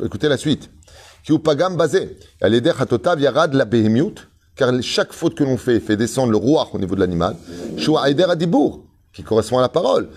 Écoutez 0.04 0.28
la 0.28 0.36
suite. 0.36 0.70
Qui 1.24 1.32
ou 1.32 1.40
pagam 1.40 1.76
basé. 1.76 2.16
Yarad 2.40 3.54
la. 3.54 3.66
Car 4.54 4.72
chaque 4.82 5.12
faute 5.12 5.34
que 5.34 5.42
l'on 5.42 5.56
fait 5.56 5.80
fait 5.80 5.96
descendre 5.96 6.30
le 6.30 6.36
roi 6.36 6.68
au 6.72 6.78
niveau 6.78 6.94
de 6.94 7.00
l'animal. 7.00 7.34
Shua 7.76 8.08
aider 8.08 8.22
adibour. 8.22 8.84
Qui 9.12 9.24
correspond 9.24 9.58
à 9.58 9.62
la 9.62 9.68
parole. 9.68 10.10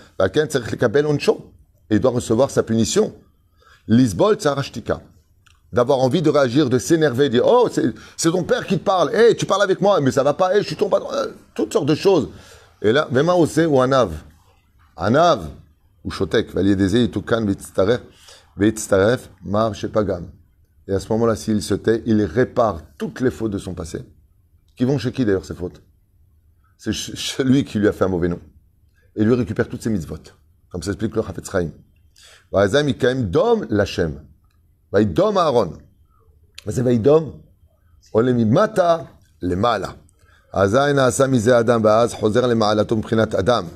Et 1.90 1.98
doit 1.98 2.12
recevoir 2.12 2.52
sa 2.52 2.62
punition. 2.62 3.12
Lisbol 3.88 4.36
tsarashtika. 4.36 5.00
D'avoir 5.72 5.98
envie 5.98 6.22
de 6.22 6.30
réagir, 6.30 6.70
de 6.70 6.78
s'énerver, 6.78 7.28
dire 7.28 7.42
Oh, 7.44 7.68
c'est 8.16 8.30
ton 8.30 8.44
père 8.44 8.64
qui 8.64 8.78
te 8.78 8.84
parle. 8.84 9.12
Hé, 9.12 9.34
tu 9.34 9.44
parles 9.44 9.62
avec 9.62 9.80
moi, 9.80 10.00
mais 10.00 10.12
ça 10.12 10.22
va 10.22 10.34
pas. 10.34 10.56
Hé, 10.56 10.62
je 10.62 10.68
suis 10.68 10.76
ton 10.76 10.88
patron. 10.88 11.12
Euh, 11.12 11.32
Toutes 11.52 11.72
sortes 11.72 11.86
de 11.86 11.96
choses. 11.96 12.28
Et 12.80 12.92
là, 12.92 13.08
Vema 13.10 13.34
ose 13.34 13.58
ou 13.58 13.80
anav. 13.80 14.12
Anav 14.96 15.48
ou 16.04 16.10
shotek, 16.10 16.54
mar 19.44 19.74
shepagam. 19.74 20.30
Et 20.88 20.92
à 20.92 21.00
ce 21.00 21.12
moment-là, 21.12 21.36
s'il 21.36 21.62
se 21.62 21.74
tait, 21.74 22.02
il 22.06 22.22
répare 22.22 22.80
toutes 22.96 23.20
les 23.20 23.30
fautes 23.30 23.52
de 23.52 23.58
son 23.58 23.74
passé. 23.74 24.00
Qui 24.74 24.84
vont 24.84 24.96
chez 24.96 25.12
qui 25.12 25.24
d'ailleurs 25.24 25.44
ces 25.44 25.54
fautes? 25.54 25.82
C'est 26.78 26.94
celui 26.94 27.64
qui 27.64 27.78
lui 27.78 27.88
a 27.88 27.92
fait 27.92 28.04
un 28.04 28.08
mauvais 28.08 28.28
nom. 28.28 28.40
Et 29.14 29.24
lui 29.24 29.34
récupère 29.34 29.68
toutes 29.68 29.82
ses 29.82 29.90
mitzvot. 29.90 30.16
Comme 30.70 30.82
s'explique 30.82 31.14
ça 31.14 31.20
explique 31.20 31.42
le 31.42 31.42
Hafetz 31.42 31.50
Chaim. 31.50 31.70
Vaizam 32.52 33.22
dom 33.30 33.66
lachem. 33.68 34.22
Vaidom 34.90 35.36
Aaron. 35.36 35.78
Vaize 36.64 36.80
vaidom. 36.80 37.42
Olemi 38.14 38.44
mata 38.46 39.06
le 39.42 39.56
mala. 39.56 39.96
Azain 40.52 40.96
asamize 40.96 41.48
adam 41.48 41.80
baaz 41.80 42.14
hozer 42.22 42.46
le 42.48 42.54
maalatum 42.54 43.02
prinat 43.02 43.34
adam. 43.34 43.66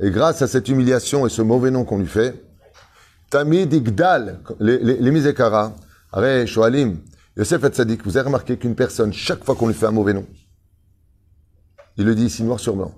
Et 0.00 0.10
grâce 0.10 0.42
à 0.42 0.48
cette 0.48 0.68
humiliation 0.68 1.26
et 1.26 1.30
ce 1.30 1.42
mauvais 1.42 1.70
nom 1.70 1.84
qu'on 1.84 1.98
lui 1.98 2.06
fait, 2.06 2.44
Tamid 3.30 3.72
Igdal, 3.72 4.40
les, 4.60 4.78
les, 4.78 4.96
les 4.98 6.46
Shoalim, 6.46 6.98
Yosef 7.36 7.64
Hatzadik, 7.64 8.04
vous 8.04 8.16
avez 8.16 8.26
remarqué 8.26 8.56
qu'une 8.56 8.74
personne, 8.74 9.12
chaque 9.12 9.44
fois 9.44 9.54
qu'on 9.54 9.68
lui 9.68 9.74
fait 9.74 9.86
un 9.86 9.92
mauvais 9.92 10.14
nom, 10.14 10.26
il 11.96 12.06
le 12.06 12.14
dit 12.14 12.24
ici 12.26 12.42
noir 12.42 12.58
sur 12.58 12.76
blanc. 12.76 12.92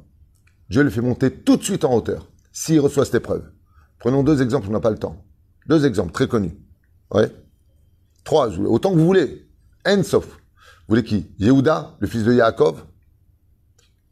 Dieu 0.68 0.82
le 0.82 0.90
fait 0.90 1.00
monter 1.00 1.30
tout 1.30 1.56
de 1.56 1.62
suite 1.62 1.84
en 1.84 1.94
hauteur, 1.94 2.28
s'il 2.52 2.80
reçoit 2.80 3.04
cette 3.04 3.16
épreuve. 3.16 3.50
Prenons 3.98 4.22
deux 4.22 4.42
exemples, 4.42 4.68
on 4.68 4.72
n'a 4.72 4.80
pas 4.80 4.90
le 4.90 4.98
temps. 4.98 5.22
Deux 5.66 5.84
exemples 5.86 6.12
très 6.12 6.28
connus. 6.28 6.56
Ouais. 7.10 7.30
Trois, 8.24 8.58
autant 8.58 8.92
que 8.92 8.96
vous 8.98 9.06
voulez. 9.06 9.48
Ensof. 9.86 10.26
Vous 10.26 10.34
voulez 10.88 11.04
qui? 11.04 11.26
Yehuda, 11.38 11.96
le 11.98 12.06
fils 12.06 12.24
de 12.24 12.32
Yaakov? 12.32 12.84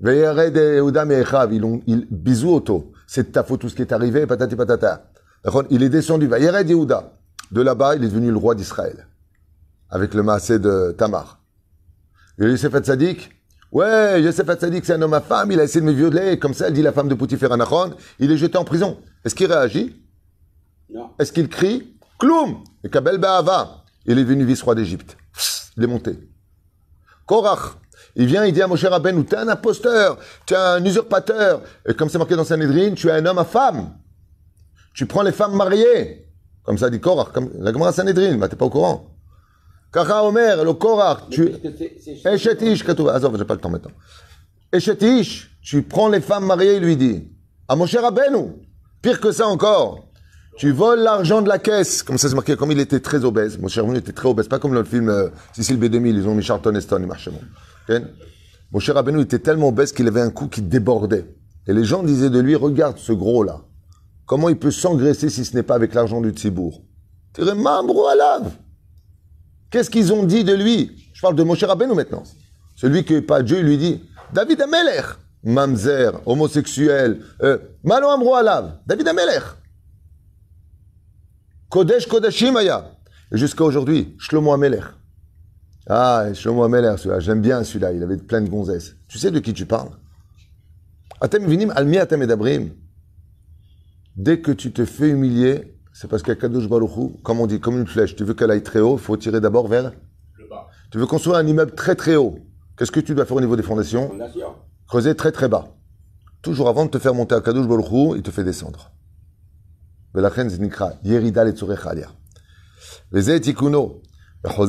Veyered 0.00 0.56
Yehuda 0.56 1.04
Me'echav, 1.04 1.52
ils 1.52 1.64
ont, 1.64 1.80
ils, 1.86 2.06
bisous 2.10 2.50
auto. 2.50 2.92
C'est 3.06 3.32
ta 3.32 3.44
faute 3.44 3.60
tout 3.60 3.68
ce 3.68 3.74
qui 3.74 3.82
est 3.82 3.92
arrivé, 3.92 4.26
patati 4.26 4.56
patata. 4.56 5.10
Il 5.70 5.82
est 5.82 5.88
descendu, 5.88 6.26
Veyered 6.26 6.68
Yehuda. 6.68 7.12
De 7.52 7.62
là-bas, 7.62 7.96
il 7.96 8.04
est 8.04 8.08
devenu 8.08 8.30
le 8.30 8.36
roi 8.36 8.54
d'Israël. 8.54 9.06
Avec 9.90 10.14
le 10.14 10.22
massé 10.22 10.58
de 10.58 10.94
Tamar. 10.96 11.40
Et 12.38 12.46
Yosef 12.46 12.74
Hatzadik, 12.74 13.30
ouais, 13.70 14.20
Yosef 14.22 14.48
Hatzadik, 14.48 14.84
c'est 14.84 14.94
un 14.94 15.02
homme 15.02 15.14
à 15.14 15.20
femme, 15.20 15.52
il 15.52 15.60
a 15.60 15.64
essayé 15.64 15.80
de 15.80 15.86
me 15.86 15.92
violer, 15.92 16.38
comme 16.38 16.52
ça, 16.52 16.66
elle 16.66 16.72
dit 16.72 16.82
la 16.82 16.92
femme 16.92 17.08
de 17.08 17.14
Poutifar 17.14 17.52
Anachon, 17.52 17.94
il 18.18 18.32
est 18.32 18.36
jeté 18.36 18.58
en 18.58 18.64
prison. 18.64 18.98
Est-ce 19.24 19.34
qu'il 19.34 19.46
réagit? 19.46 20.00
Non. 20.92 21.10
est-ce 21.18 21.32
qu'il 21.32 21.48
crie? 21.48 21.96
Kloum 22.18 22.62
Et 22.82 22.90
Kabel 22.90 23.18
Ba'ava. 23.18 23.84
Il 24.06 24.18
est 24.18 24.24
devenu 24.24 24.44
vice-roi 24.44 24.74
d'Égypte. 24.74 25.16
Il 25.76 25.84
est 25.84 25.86
monté. 25.86 26.18
Korach. 27.26 27.76
Il 28.16 28.26
vient, 28.26 28.44
il 28.44 28.52
dit 28.52 28.62
à 28.62 28.66
Moshe 28.66 28.84
Rabbeinu, 28.84 29.24
t'es 29.24 29.36
un 29.36 29.48
imposteur, 29.48 30.18
tu 30.46 30.54
es 30.54 30.56
un 30.56 30.84
usurpateur. 30.84 31.62
Et 31.88 31.94
comme 31.94 32.08
c'est 32.08 32.18
marqué 32.18 32.36
dans 32.36 32.44
Sanhedrin, 32.44 32.94
tu 32.94 33.08
es 33.08 33.12
un 33.12 33.26
homme 33.26 33.38
à 33.38 33.44
femme. 33.44 33.90
Tu 34.94 35.06
prends 35.06 35.22
les 35.22 35.32
femmes 35.32 35.56
mariées. 35.56 36.24
Comme 36.62 36.78
ça 36.78 36.88
dit 36.88 37.00
Korach, 37.00 37.32
comme 37.32 37.50
la 37.58 37.72
Gemara 37.72 37.92
Sanhedrin, 37.92 38.36
mais 38.36 38.48
t'es 38.48 38.56
pas 38.56 38.66
au 38.66 38.70
courant. 38.70 39.10
Kara 39.92 40.24
Omer, 40.24 40.64
le 40.64 40.72
Korach, 40.74 41.28
tu... 41.30 41.52
Eshet 42.24 42.58
Ish. 42.62 42.84
Azov, 42.88 43.36
j'ai 43.36 43.44
pas 43.44 43.54
le 43.54 43.60
temps 43.60 43.70
maintenant. 43.70 43.90
Eshet 44.72 45.02
Ish, 45.02 45.58
tu 45.62 45.82
prends 45.82 46.08
les 46.08 46.20
femmes 46.20 46.46
mariées, 46.46 46.76
il 46.76 46.82
lui 46.82 46.96
dit. 46.96 47.28
À 47.68 47.76
Moshe 47.76 47.96
Rabbeinu. 47.96 48.52
Pire 49.02 49.20
que 49.20 49.32
ça 49.32 49.46
encore. 49.48 50.08
Tu 50.56 50.70
voles 50.70 51.00
l'argent 51.00 51.42
de 51.42 51.48
la 51.48 51.58
caisse. 51.58 52.02
Comme 52.02 52.16
ça 52.16 52.28
c'est 52.28 52.34
marqué, 52.34 52.56
comme 52.56 52.70
il 52.70 52.78
était 52.78 53.00
très 53.00 53.24
obèse. 53.24 53.58
Moshe 53.58 53.76
Rabbeinu 53.76 53.98
était 53.98 54.12
très 54.12 54.28
obèse. 54.28 54.48
Pas 54.48 54.58
comme 54.58 54.72
dans 54.72 54.78
le 54.78 54.84
film 54.84 55.08
euh, 55.08 55.28
Cécile 55.52 55.78
B2000, 55.78 56.06
ils 56.06 56.28
ont 56.28 56.34
mis 56.34 56.42
Charlton 56.42 56.74
Heston, 56.74 56.98
il 57.00 57.06
marchait 57.06 57.30
bon. 57.30 57.40
Ok 57.88 58.02
Moshe 58.72 58.90
Rabbeinu 58.90 59.20
était 59.20 59.38
tellement 59.38 59.68
obèse 59.68 59.92
qu'il 59.92 60.08
avait 60.08 60.20
un 60.20 60.30
cou 60.30 60.48
qui 60.48 60.60
débordait. 60.60 61.32
Et 61.68 61.72
les 61.72 61.84
gens 61.84 62.02
disaient 62.02 62.30
de 62.30 62.40
lui, 62.40 62.56
regarde 62.56 62.98
ce 62.98 63.12
gros-là. 63.12 63.60
Comment 64.26 64.48
il 64.48 64.58
peut 64.58 64.72
s'engraisser 64.72 65.30
si 65.30 65.44
ce 65.44 65.54
n'est 65.54 65.62
pas 65.62 65.76
avec 65.76 65.94
l'argent 65.94 66.20
du 66.20 66.34
alav. 67.38 68.50
Qu'est-ce 69.70 69.90
qu'ils 69.90 70.12
ont 70.12 70.24
dit 70.24 70.42
de 70.44 70.54
lui? 70.54 71.10
Je 71.12 71.20
parle 71.20 71.36
de 71.36 71.42
Moshe 71.42 71.62
Rabbeinu 71.62 71.94
maintenant. 71.94 72.24
Celui 72.74 73.04
que 73.04 73.20
pas 73.20 73.42
Dieu 73.42 73.60
lui 73.60 73.78
dit 73.78 74.02
David 74.32 74.60
Ameler, 74.62 75.02
mamzer, 75.44 76.20
homosexuel, 76.26 77.22
euh, 77.42 77.58
malo 77.84 78.08
amro 78.08 78.34
alav, 78.34 78.78
David 78.86 79.06
Ameler. 79.08 79.40
Kodesh 81.68 82.06
Kodashim 82.08 82.56
aya. 82.56 82.90
Jusqu'à 83.30 83.64
aujourd'hui, 83.64 84.16
Shlomo 84.18 84.52
Ameler. 84.52 84.82
Ah, 85.86 86.32
Shlomo 86.32 86.64
Ameler, 86.64 86.94
celui-là, 86.96 87.20
j'aime 87.20 87.42
bien 87.42 87.62
celui-là, 87.62 87.92
il 87.92 88.02
avait 88.02 88.16
plein 88.16 88.40
de 88.40 88.48
gonzesses. 88.48 88.96
Tu 89.06 89.18
sais 89.18 89.30
de 89.30 89.38
qui 89.38 89.52
tu 89.52 89.66
parles? 89.66 89.90
Atem 91.20 91.46
vinim, 91.46 91.70
almi 91.76 91.98
atem 91.98 92.22
edabrim. 92.22 92.70
Dès 94.16 94.40
que 94.40 94.52
tu 94.52 94.72
te 94.72 94.84
fais 94.84 95.10
humilier, 95.10 95.76
c'est 95.92 96.08
parce 96.08 96.22
qu'Akadosh 96.22 96.68
Baruchou, 96.68 97.20
comme 97.22 97.40
on 97.40 97.46
dit, 97.46 97.60
comme 97.60 97.78
une 97.78 97.86
flèche, 97.86 98.16
tu 98.16 98.24
veux 98.24 98.34
qu'elle 98.34 98.50
aille 98.50 98.62
très 98.62 98.80
haut, 98.80 98.96
il 98.96 99.00
faut 99.00 99.16
tirer 99.16 99.40
d'abord 99.40 99.68
vers 99.68 99.92
le 100.38 100.48
bas. 100.48 100.68
Tu 100.90 100.98
veux 100.98 101.06
construire 101.06 101.36
un 101.36 101.46
immeuble 101.46 101.74
très 101.74 101.94
très 101.94 102.16
haut. 102.16 102.38
Qu'est-ce 102.76 102.92
que 102.92 103.00
tu 103.00 103.14
dois 103.14 103.26
faire 103.26 103.36
au 103.36 103.40
niveau 103.40 103.56
des 103.56 103.62
fondations? 103.62 104.10
Creuser 104.88 105.14
très 105.14 105.32
très 105.32 105.48
bas. 105.48 105.68
Toujours 106.42 106.68
avant 106.68 106.84
de 106.84 106.90
te 106.90 106.98
faire 106.98 107.14
monter 107.14 107.34
à 107.34 107.40
Kadosh 107.40 107.66
Baruchou, 107.66 108.16
il 108.16 108.22
te 108.22 108.30
fait 108.30 108.44
descendre. 108.44 108.90
Quand 114.46 114.66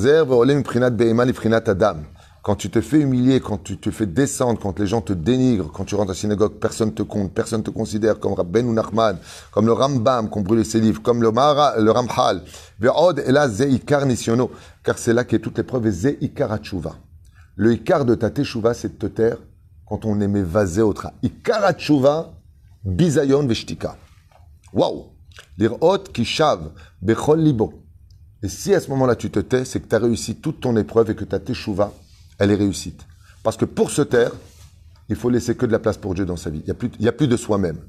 tu 2.55 2.69
te 2.69 2.79
fais 2.79 3.01
humilier, 3.01 3.41
quand 3.41 3.61
tu 3.61 3.77
te 3.77 3.91
fais 3.91 4.05
descendre, 4.05 4.57
quand 4.57 4.79
les 4.79 4.87
gens 4.87 5.01
te 5.01 5.11
dénigrent, 5.11 5.69
quand 5.73 5.83
tu 5.83 5.95
rentres 5.95 6.11
à 6.11 6.13
la 6.13 6.17
synagogue, 6.17 6.53
personne 6.61 6.93
te 6.93 7.03
compte, 7.03 7.33
personne 7.33 7.61
te 7.61 7.71
considère 7.71 8.17
comme 8.19 8.31
Rabben 8.31 8.67
ou 8.67 8.73
Nachman, 8.73 9.17
comme 9.51 9.65
le 9.65 9.73
Rambam, 9.73 10.29
qu'on 10.29 10.39
brûle 10.39 10.63
ses 10.63 10.79
livres, 10.79 11.01
comme 11.01 11.21
le, 11.21 11.29
Mara, 11.31 11.77
le 11.77 11.91
Ramhal. 11.91 12.43
Car 14.81 14.97
c'est 14.97 15.13
là 15.13 15.25
qu'est 15.25 15.39
toute 15.39 15.57
l'épreuve, 15.57 15.89
Zeikar 15.89 16.57
Le 17.57 17.73
Ikar 17.73 18.05
de 18.05 18.15
ta 18.15 18.29
Teshuvah, 18.29 18.73
c'est 18.73 18.97
de 18.97 18.97
te 18.97 19.07
taire 19.07 19.39
quand 19.85 20.05
on 20.05 20.21
aimait 20.21 20.43
vasé 20.43 20.81
autre. 20.81 21.07
Ikar 21.21 21.65
Hatshuva, 21.65 22.31
Bizayon 22.85 23.45
Veshtika. 23.45 23.97
Waouh! 24.71 25.07
L'irot 25.57 25.97
qui 26.13 26.23
chave, 26.23 26.71
Bechol 27.01 27.41
Libo. 27.41 27.84
Et 28.43 28.49
si 28.49 28.73
à 28.73 28.79
ce 28.79 28.89
moment-là 28.89 29.15
tu 29.15 29.29
te 29.29 29.39
tais, 29.39 29.65
c'est 29.65 29.79
que 29.79 29.87
tu 29.87 29.95
as 29.95 29.99
réussi 29.99 30.35
toute 30.35 30.59
ton 30.61 30.75
épreuve 30.77 31.11
et 31.11 31.15
que 31.15 31.25
ta 31.25 31.39
teshuva, 31.39 31.93
elle 32.37 32.51
est 32.51 32.55
réussite. 32.55 33.05
Parce 33.43 33.57
que 33.57 33.65
pour 33.65 33.91
se 33.91 34.01
taire, 34.01 34.31
il 35.09 35.15
faut 35.15 35.29
laisser 35.29 35.55
que 35.55 35.65
de 35.65 35.71
la 35.71 35.79
place 35.79 35.97
pour 35.97 36.15
Dieu 36.15 36.25
dans 36.25 36.35
sa 36.35 36.49
vie. 36.49 36.59
Il 36.59 36.65
n'y 36.65 36.71
a, 36.71 36.73
plus, 36.73 36.91
a 37.07 37.11
plus 37.11 37.27
de 37.27 37.37
soi-même. 37.37 37.79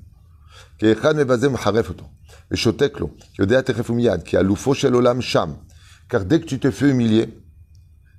Car 6.08 6.24
dès 6.24 6.40
que 6.40 6.44
tu 6.44 6.58
te 6.58 6.70
fais 6.70 6.90
humilier, 6.90 7.28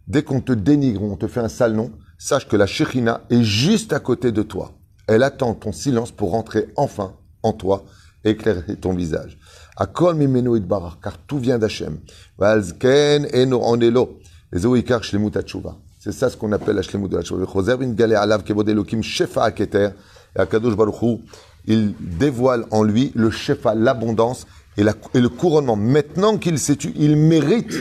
dès 0.08 0.24
qu'on 0.24 0.42
te 0.42 0.52
dénigre, 0.52 1.04
on 1.04 1.16
te 1.16 1.28
fait 1.28 1.40
un 1.40 1.50
sale 1.50 1.74
nom, 1.74 1.92
sache 2.18 2.48
que 2.48 2.56
la 2.56 2.66
Shekhinah 2.66 3.22
est 3.30 3.44
juste 3.44 3.94
à 3.94 4.00
côté 4.00 4.32
de 4.32 4.42
toi. 4.42 4.74
Elle 5.08 5.24
attend 5.24 5.54
ton 5.54 5.72
silence 5.72 6.12
pour 6.12 6.32
rentrer 6.32 6.68
enfin 6.76 7.14
en 7.44 7.54
toi 7.54 7.86
et 8.24 8.32
éclairer 8.32 8.76
ton 8.76 8.94
visage. 8.94 9.38
À 9.80 9.84
Akol 9.84 10.16
mimenu 10.16 10.58
itbarach, 10.58 10.98
car 11.04 11.20
tout 11.20 11.38
vient 11.38 11.60
d'Hachem. 11.60 12.00
Valzken 12.40 13.28
eno 13.32 13.60
onelo. 13.62 14.20
Les 14.52 14.66
oikar 14.66 15.04
shlemut 15.04 15.38
atshuva. 15.38 15.76
C'est 16.00 16.12
ça 16.12 16.32
ce 16.32 16.38
qu'on 16.38 16.52
appelle 16.52 16.78
la 16.78 16.82
shlemut 16.82 17.08
de 17.08 17.18
la 17.18 17.22
tshuva. 17.22 17.46
Choser 17.46 17.78
bin 17.78 17.94
galé 17.94 18.16
alav 18.16 18.44
kebod 18.44 18.68
elokim 18.68 19.04
shefa 19.04 19.44
aketer. 19.44 19.90
Et 20.36 20.40
Akadosh 20.40 20.76
Baruchou, 20.76 21.22
il 21.68 21.94
dévoile 22.00 22.66
en 22.72 22.82
lui 22.82 23.12
le 23.14 23.30
shefa, 23.30 23.76
l'abondance 23.76 24.48
et, 24.78 24.84
la, 24.84 24.94
et 25.14 25.22
le 25.22 25.30
couronnement. 25.30 25.76
Maintenant 25.76 26.38
qu'il 26.38 26.58
s'est 26.58 26.76
tu, 26.76 26.92
il 26.96 27.16
mérite 27.16 27.78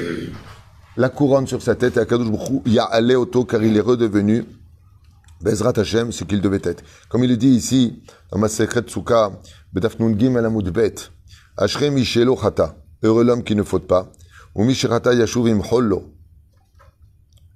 la 0.99 1.09
couronne 1.09 1.47
sur 1.47 1.63
sa 1.63 1.77
tête. 1.77 1.97
Et 1.97 2.01
Akadosh 2.01 2.31
baruch 2.31 2.51
hu, 2.51 2.53
Baruchou, 2.53 2.63
ya'ale 2.67 3.17
oto, 3.17 3.45
car 3.47 3.65
il 3.65 3.75
est 3.75 3.81
redevenu 3.81 4.45
Bezrat 5.41 5.79
Hashem, 5.79 6.13
ce 6.13 6.25
qu'il 6.25 6.43
devait 6.43 6.61
être. 6.63 6.85
Comme 7.09 7.25
il 7.25 7.31
le 7.31 7.39
dit 7.39 7.49
ici, 7.49 8.03
dans 8.31 8.39
ma 8.39 8.49
secrète 8.49 8.91
Souka, 8.91 9.33
Bedafnun 9.73 10.15
Gim 10.19 10.37
al 10.37 10.51
Bet. 10.71 11.11
Ashrei 11.59 11.91
Mishelo 11.91 12.37
Chata, 12.37 12.77
heureux 13.03 13.25
l'homme 13.25 13.43
qui 13.43 13.55
ne 13.55 13.63
faute 13.63 13.87
pas, 13.87 14.13
ou 14.55 14.65
Mishirata 14.65 15.15
Yashuv 15.15 15.49
im 15.49 15.63
Hollo. 15.71 16.13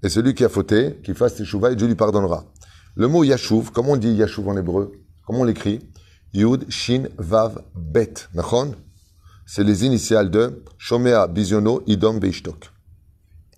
Et 0.02 0.08
celui 0.08 0.34
qui 0.34 0.42
a 0.42 0.48
fauté, 0.48 1.00
qui 1.04 1.12
fasse 1.12 1.34
teshuva, 1.34 1.72
et 1.72 1.76
Dieu 1.76 1.86
lui 1.86 1.96
pardonnera. 1.96 2.46
Le 2.94 3.08
mot 3.08 3.24
Yashuv, 3.24 3.72
comment 3.72 3.92
on 3.92 3.96
dit 3.98 4.12
Yashuv 4.12 4.48
en 4.48 4.56
hébreu? 4.56 4.92
Comment 5.26 5.40
on 5.40 5.44
l'écrit? 5.44 5.86
Yud, 6.32 6.70
Shin, 6.70 7.08
Vav, 7.18 7.62
Bet. 7.74 8.14
Nachon? 8.32 8.74
C'est 9.44 9.64
les 9.64 9.84
initiales 9.84 10.30
de 10.30 10.64
Shomea, 10.78 11.26
Biziono, 11.26 11.82
Idom, 11.86 12.18
Beishtok. 12.18 12.70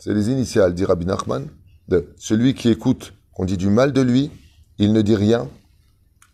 C'est 0.01 0.13
les 0.13 0.29
initiales, 0.29 0.75
dit 0.75 0.85
Rabbi 0.85 1.07
Nachman, 1.07 1.47
de 1.87 2.13
celui 2.17 2.55
qui 2.55 2.69
écoute 2.69 3.15
qu'on 3.33 3.45
dit 3.45 3.57
du 3.57 3.69
mal 3.69 3.93
de 3.93 4.01
lui, 4.01 4.33
il 4.79 4.93
ne 4.93 5.03
dit 5.03 5.15
rien 5.15 5.49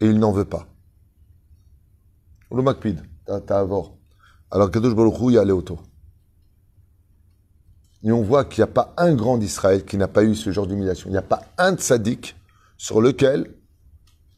et 0.00 0.06
il 0.06 0.18
n'en 0.18 0.32
veut 0.32 0.46
pas. 0.46 0.66
Alors 4.50 4.70
Kadosh 4.70 4.94
Baruch 4.94 5.20
Hu, 5.20 5.24
il 5.28 5.34
y 5.34 5.38
a 5.38 5.44
Léoto. 5.44 5.78
Et 8.02 8.12
on 8.12 8.22
voit 8.22 8.44
qu'il 8.44 8.62
n'y 8.62 8.70
a 8.70 8.72
pas 8.72 8.94
un 8.96 9.14
grand 9.14 9.38
d'Israël 9.38 9.84
qui 9.84 9.96
n'a 9.96 10.08
pas 10.08 10.22
eu 10.22 10.34
ce 10.34 10.52
genre 10.52 10.66
d'humiliation. 10.66 11.08
Il 11.08 11.12
n'y 11.12 11.18
a 11.18 11.22
pas 11.22 11.42
un 11.58 11.74
tzaddik 11.74 12.36
sur 12.76 13.00
lequel, 13.00 13.54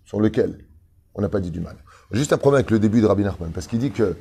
sur 0.04 0.20
lequel 0.20 0.64
on 1.14 1.20
n'a 1.20 1.28
pas 1.28 1.40
dit 1.40 1.50
du 1.50 1.60
mal. 1.60 1.76
Juste 2.12 2.32
un 2.32 2.38
problème 2.38 2.60
avec 2.60 2.70
le 2.70 2.78
début 2.78 3.00
de 3.00 3.06
Rabbi 3.06 3.22
Nachman, 3.22 3.52
parce 3.52 3.66
qu'il 3.66 3.78
dit 3.78 3.92
que 3.92 4.16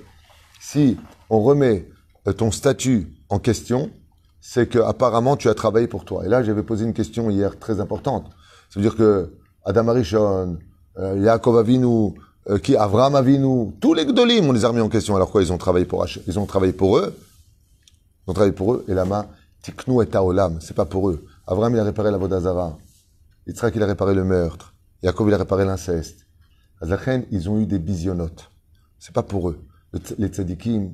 si 0.59 0.97
on 1.29 1.39
remet 1.39 1.89
euh, 2.27 2.33
ton 2.33 2.51
statut 2.51 3.07
en 3.29 3.39
question, 3.39 3.89
c'est 4.41 4.67
que 4.67 4.79
apparemment 4.79 5.37
tu 5.37 5.49
as 5.49 5.53
travaillé 5.53 5.87
pour 5.87 6.05
toi. 6.05 6.25
Et 6.25 6.29
là, 6.29 6.43
j'avais 6.43 6.63
posé 6.63 6.85
une 6.85 6.93
question 6.93 7.29
hier 7.29 7.57
très 7.57 7.79
importante. 7.79 8.29
Ça 8.69 8.79
veut 8.79 8.81
dire 8.81 8.95
que 8.95 9.33
Adam 9.65 9.87
Arishon, 9.87 10.59
euh, 10.97 11.17
Yaakov 11.17 11.57
Avinu, 11.57 12.13
euh, 12.49 12.57
qui 12.57 12.75
Avram 12.75 13.15
Avinu, 13.15 13.71
tous 13.79 13.93
les 13.93 14.05
Gdolim, 14.05 14.45
on 14.49 14.51
les 14.51 14.65
a 14.65 14.71
en 14.71 14.89
question. 14.89 15.15
Alors 15.15 15.31
quoi 15.31 15.41
Ils 15.41 15.53
ont 15.53 15.57
travaillé 15.57 15.85
pour 15.85 16.03
Hach- 16.03 16.19
ils 16.27 16.39
ont 16.39 16.45
travaillé 16.45 16.73
pour 16.73 16.97
eux. 16.97 17.15
Ils 18.27 18.31
ont 18.31 18.33
travaillé 18.33 18.53
pour 18.53 18.73
eux. 18.73 18.85
Et 18.87 18.93
là-bas, 18.93 19.29
Tiknu 19.61 20.01
et 20.03 20.07
Taolam, 20.07 20.59
c'est 20.61 20.75
pas 20.75 20.85
pour 20.85 21.09
eux. 21.09 21.25
Avram, 21.47 21.73
il 21.73 21.79
a 21.79 21.83
réparé 21.83 22.11
la 22.11 22.17
Vodazara. 22.17 22.77
Yitzhak, 23.47 23.75
il 23.75 23.83
a 23.83 23.85
réparé 23.85 24.13
le 24.13 24.23
meurtre. 24.23 24.73
Yaakov, 25.03 25.27
il 25.29 25.33
a 25.33 25.37
réparé 25.37 25.65
l'inceste. 25.65 26.25
Azachen, 26.81 27.25
ils 27.31 27.49
ont 27.49 27.59
eu 27.59 27.65
des 27.65 27.79
bisionotes. 27.79 28.49
C'est 28.99 29.13
pas 29.13 29.23
pour 29.23 29.49
eux. 29.49 29.59
Les 30.17 30.27
tzadikim, 30.27 30.91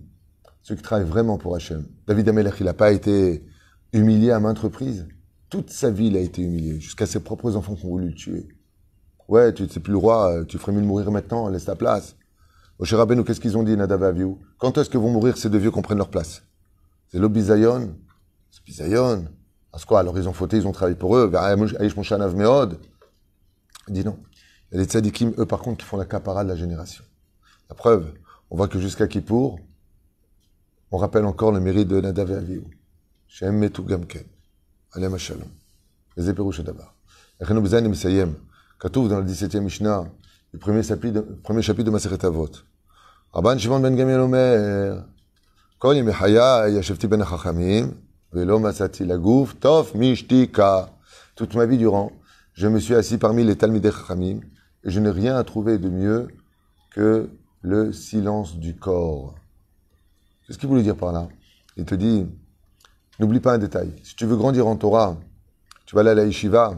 ceux 0.62 0.76
qui 0.76 0.82
travaillent 0.82 1.08
vraiment 1.08 1.38
pour 1.38 1.56
Hachem. 1.56 1.86
David 2.08 2.30
Amelech, 2.30 2.56
il 2.60 2.65
n'a 2.65 2.74
pas 2.74 2.91
été 2.91 3.46
humilié 3.94 4.32
à 4.32 4.39
maintes 4.39 4.60
reprises. 4.60 5.08
Toute 5.50 5.70
sa 5.70 5.89
vie, 5.91 6.08
il 6.08 6.18
a 6.18 6.22
été 6.22 6.41
humilié, 6.41 6.80
jusqu'à 6.80 7.06
ses 7.06 7.20
propres 7.20 7.56
enfants 7.56 7.76
qui 7.76 7.86
ont 7.86 7.89
voulu 7.89 8.08
le 8.10 8.13
tuer. 8.13 8.48
Ouais, 9.27 9.53
tu 9.53 9.63
n'es 9.63 9.67
plus 9.67 9.91
le 9.91 9.97
roi, 9.97 10.31
euh, 10.31 10.45
tu 10.45 10.57
ferais 10.57 10.71
mieux 10.71 10.81
de 10.81 10.85
mourir 10.85 11.11
maintenant, 11.11 11.49
laisse 11.49 11.65
ta 11.65 11.75
place. 11.75 12.15
Au 12.77 12.83
Rabbeinu, 12.83 13.23
qu'est-ce 13.23 13.39
qu'ils 13.39 13.57
ont 13.57 13.63
dit, 13.63 13.75
Nadav 13.75 14.03
et 14.03 14.07
Avihu 14.07 14.35
Quand 14.57 14.77
est-ce 14.77 14.89
que 14.89 14.97
vont 14.97 15.09
mourir 15.09 15.38
ces 15.38 15.49
deux 15.49 15.57
vieux 15.57 15.71
qu'on 15.71 15.81
prenne 15.81 15.97
leur 15.97 16.09
place? 16.09 16.43
C'est 17.07 17.17
l'Obizayon. 17.19 17.95
C'est 18.51 18.63
Bizayon. 18.63 19.27
À 19.71 19.79
ce 19.79 19.85
quoi 19.85 20.01
Alors 20.01 20.17
ils 20.17 20.27
ont 20.27 20.33
fauté, 20.33 20.57
ils 20.57 20.67
ont 20.67 20.71
travaillé 20.71 20.97
pour 20.97 21.15
eux. 21.17 21.31
Il 23.88 23.93
dit 23.93 24.03
non. 24.03 24.19
Il 24.71 24.75
y 24.75 24.77
a 24.77 24.81
les 24.81 24.85
tzadikim, 24.85 25.33
eux 25.38 25.45
par 25.45 25.59
contre, 25.59 25.83
qui 25.83 25.85
font 25.85 25.97
la 25.97 26.05
capara 26.05 26.43
de 26.43 26.49
la 26.49 26.55
génération. 26.55 27.03
La 27.69 27.75
preuve, 27.75 28.13
on 28.49 28.57
voit 28.57 28.67
que 28.67 28.79
jusqu'à 28.79 29.07
Kippour, 29.07 29.59
on 30.91 30.97
rappelle 30.97 31.25
encore 31.25 31.51
le 31.51 31.59
mérite 31.59 31.88
de 31.88 31.99
Nadav 31.99 32.31
et 32.31 32.35
Avihu. 32.35 32.63
Shem 33.27 33.57
metu 33.57 33.81
gamken. 33.83 34.23
Alem 34.93 35.13
Hashalom. 35.13 35.49
Les 36.15 36.29
éperouches 36.29 36.61
d'abord. 36.61 36.93
Katouf 38.79 39.07
dans 39.07 39.19
le 39.19 39.25
17e 39.25 39.61
Mishnah, 39.61 40.03
le 40.51 40.59
premier 40.59 40.83
chapitre, 40.83 41.21
premier 41.43 41.61
chapitre 41.61 41.85
de 41.85 41.91
Maseret 41.91 42.25
Avot. 42.25 42.49
Rabban 43.31 43.57
Shimon 43.57 43.79
ben 43.79 43.95
Gamiel 43.95 44.19
Omer, 44.19 45.05
Kol 45.79 45.95
Yemechaya, 45.95 46.67
Yashevti 46.67 47.07
ben 47.07 47.23
Chachamim, 47.23 47.93
Velo 48.33 48.59
Masati 48.59 49.05
Lagouf, 49.05 49.57
Tof 49.61 49.95
Mishtika. 49.95 50.89
Toute 51.35 51.55
ma 51.55 51.65
vie 51.65 51.77
durant, 51.77 52.11
je 52.53 52.67
me 52.67 52.79
suis 52.79 52.95
assis 52.95 53.17
parmi 53.17 53.45
les 53.45 53.55
Talmidei 53.55 53.91
Chachamim, 53.91 54.41
et 54.83 54.91
je 54.91 54.99
n'ai 54.99 55.09
rien 55.09 55.38
à 55.38 55.45
trouver 55.45 55.77
de 55.77 55.89
mieux 55.89 56.27
que 56.91 57.29
le 57.61 57.93
silence 57.93 58.57
du 58.57 58.75
corps. 58.75 59.35
Qu'est-ce 60.45 60.57
qu'il 60.57 60.67
voulait 60.67 60.83
dire 60.83 60.97
par 60.97 61.13
là? 61.13 61.29
Il 61.77 61.85
te 61.85 61.95
dit, 61.95 62.27
n'oublie 63.19 63.39
pas 63.39 63.53
un 63.53 63.57
détail. 63.57 63.93
Si 64.03 64.17
tu 64.17 64.25
veux 64.25 64.35
grandir 64.35 64.67
en 64.67 64.75
Torah, 64.75 65.17
tu 65.85 65.95
vas 65.95 66.01
aller 66.01 66.09
à 66.09 66.15
la 66.15 66.25
yeshiva, 66.25 66.73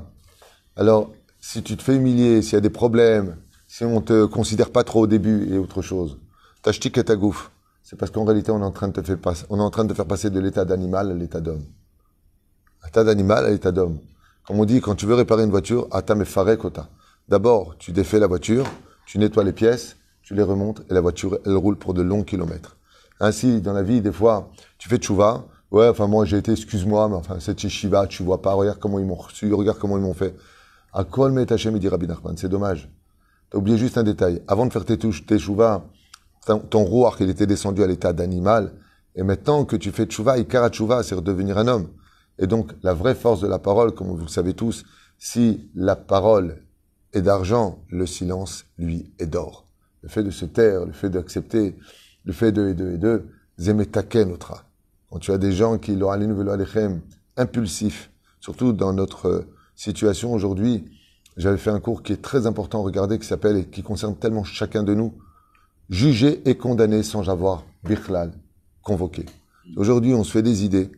alors 0.76 1.12
si 1.40 1.64
tu 1.64 1.78
te 1.78 1.84
fais 1.84 1.96
humilier, 1.96 2.42
s'il 2.42 2.54
y 2.54 2.58
a 2.58 2.62
des 2.62 2.70
problèmes, 2.70 3.38
si 3.68 3.84
on 3.84 4.02
te 4.02 4.26
considère 4.26 4.72
pas 4.72 4.84
trop 4.84 5.02
au 5.02 5.08
début 5.08 5.54
et 5.54 5.58
autre 5.58 5.82
chose, 5.82 6.18
tachtik 6.62 6.98
et 6.98 7.04
ta 7.04 7.16
gouffre. 7.16 7.52
C'est 7.84 7.96
parce 7.96 8.12
qu'en 8.12 8.26
réalité, 8.26 8.52
on 8.52 8.60
est 8.60 8.66
en 8.66 8.72
train 8.72 8.90
de 8.90 8.94
te 8.94 9.02
faire 9.02 9.18
passer, 9.18 9.46
on 9.50 9.60
est 9.60 9.64
en 9.64 9.70
train 9.70 9.86
de 9.86 9.90
te 9.90 9.94
faire 9.94 10.06
passer 10.06 10.30
de 10.30 10.40
l'état 10.40 10.66
d'animal 10.66 11.12
à 11.12 11.14
l'état 11.14 11.40
d'homme. 11.40 11.64
L'état 12.84 13.04
d'animal 13.04 13.46
à 13.46 13.50
l'état 13.50 13.72
d'homme. 13.72 14.00
Comme 14.46 14.60
on 14.60 14.66
dit, 14.66 14.82
quand 14.82 14.96
tu 14.96 15.06
veux 15.06 15.16
réparer 15.16 15.44
une 15.44 15.50
voiture, 15.50 15.90
kota. 15.90 16.90
D'abord, 17.28 17.76
tu 17.78 17.92
défais 17.92 18.20
la 18.20 18.28
voiture, 18.28 18.66
tu 19.06 19.20
nettoies 19.20 19.44
les 19.44 19.52
pièces, 19.52 19.98
tu 20.22 20.34
les 20.34 20.44
remontes 20.44 20.82
et 20.90 20.94
la 20.94 21.02
voiture, 21.02 21.40
elle 21.46 21.56
roule 21.56 21.78
pour 21.78 21.94
de 21.94 22.02
longs 22.02 22.24
kilomètres. 22.24 22.78
Ainsi, 23.20 23.62
dans 23.62 23.74
la 23.74 23.84
vie, 23.84 24.02
des 24.02 24.12
fois, 24.12 24.52
tu 24.78 24.90
fais 24.90 24.98
tchouva. 24.98 25.46
Ouais, 25.72 25.88
enfin, 25.90 26.08
moi, 26.08 26.24
j'ai 26.26 26.38
été, 26.38 26.52
excuse-moi, 26.54 27.10
mais 27.10 27.16
enfin, 27.16 27.40
cette 27.40 27.64
yeshiva, 27.64 28.08
tu 28.08 28.24
vois 28.24 28.42
pas, 28.42 28.54
regarde 28.54 28.80
comment 28.80 29.00
ils 29.00 29.06
m'ont 29.06 29.16
reçu, 29.16 29.54
regarde 29.54 29.80
comment 29.80 29.98
ils 29.98 30.04
m'ont 30.04 30.14
fait. 30.14 30.34
À 30.98 31.04
kol 31.04 31.46
Hashem, 31.48 31.76
il 31.76 31.80
dit 31.80 31.90
Rabbi 31.90 32.08
Nachman, 32.08 32.36
c'est 32.38 32.50
dommage. 32.50 32.90
T'as 33.52 33.60
oublié 33.60 33.78
juste 33.78 34.00
un 34.00 34.04
détail. 34.04 34.42
Avant 34.48 34.66
de 34.66 34.74
faire 34.74 34.84
tes 34.84 34.98
touches, 34.98 35.28
tes 35.28 35.38
tchouva, 35.38 35.86
ton, 36.48 36.58
ton 36.58 36.84
roi, 36.86 37.16
il 37.20 37.30
était 37.30 37.46
descendu 37.46 37.84
à 37.84 37.88
l'état 37.88 38.14
d'animal. 38.14 38.74
Et 39.14 39.22
maintenant 39.22 39.64
que 39.64 39.76
tu 39.76 39.92
fais 39.92 40.08
tchouva, 40.08 40.40
ikara 40.40 40.72
tchouva, 40.72 41.04
c'est 41.04 41.14
redevenir 41.14 41.60
un 41.60 41.68
homme. 41.68 41.90
Et 42.40 42.48
donc, 42.48 42.72
la 42.82 42.96
vraie 42.96 43.14
force 43.14 43.42
de 43.42 43.48
la 43.48 43.60
parole, 43.60 43.94
comme 43.94 44.08
vous 44.08 44.18
le 44.18 44.28
savez 44.28 44.56
tous, 44.56 44.86
si 45.20 45.70
la 45.76 45.96
parole 45.96 46.64
est 47.14 47.22
d'argent, 47.22 47.78
le 47.90 48.08
silence, 48.08 48.66
lui, 48.80 49.14
est 49.20 49.28
d'or. 49.28 49.68
Le 50.02 50.10
fait 50.10 50.24
de 50.24 50.32
se 50.32 50.46
taire, 50.46 50.84
le 50.84 50.94
fait 50.94 51.12
d'accepter, 51.12 51.78
le 52.26 52.34
fait 52.34 52.52
de, 52.52 52.70
et 52.70 52.74
de, 52.74 52.94
et 52.94 52.98
de, 52.98 53.24
zemetaken. 53.60 54.36
Quand 55.12 55.20
tu 55.20 55.32
as 55.32 55.38
des 55.38 55.52
gens 55.52 55.78
qui, 55.78 55.96
leur 55.96 56.10
alénu 56.10 56.34
velo 56.34 56.54
alechem, 56.54 57.02
impulsifs, 57.36 58.10
surtout 58.40 58.74
dans 58.74 58.94
notre 58.94 59.46
situation 59.78 60.34
aujourd'hui. 60.34 60.84
J'avais 61.38 61.58
fait 61.58 61.70
un 61.70 61.80
cours 61.80 62.04
qui 62.04 62.12
est 62.12 62.22
très 62.22 62.48
important, 62.48 62.82
regardez, 62.82 63.20
qui 63.20 63.28
s'appelle 63.28 63.58
et 63.58 63.66
qui 63.66 63.84
concerne 63.84 64.18
tellement 64.18 64.44
chacun 64.44 64.84
de 64.84 64.94
nous. 64.94 65.14
Juger 65.90 66.42
et 66.50 66.58
condamner 66.58 67.04
sans 67.04 67.30
avoir, 67.30 67.64
bichlal, 67.86 68.34
convoqué. 68.82 69.26
Aujourd'hui, 69.78 70.14
on 70.14 70.24
se 70.26 70.32
fait 70.32 70.42
des 70.42 70.66
idées. 70.66 70.92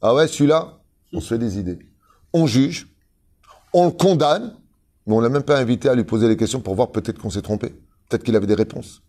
Ah 0.00 0.14
ouais, 0.14 0.28
celui-là, 0.28 0.78
on 1.12 1.20
se 1.20 1.28
fait 1.34 1.38
des 1.38 1.58
idées. 1.58 1.78
On 2.32 2.46
juge, 2.46 2.88
on 3.72 3.86
le 3.86 3.90
condamne, 3.90 4.54
mais 5.06 5.14
on 5.14 5.20
l'a 5.20 5.30
même 5.30 5.42
pas 5.42 5.58
invité 5.58 5.88
à 5.88 5.94
lui 5.94 6.04
poser 6.04 6.28
les 6.28 6.36
questions 6.36 6.60
pour 6.60 6.74
voir 6.74 6.92
peut-être 6.92 7.18
qu'on 7.18 7.30
s'est 7.30 7.42
trompé. 7.42 7.70
Peut-être 8.08 8.22
qu'il 8.22 8.36
avait 8.36 8.46
des 8.46 8.54
réponses. 8.54 9.02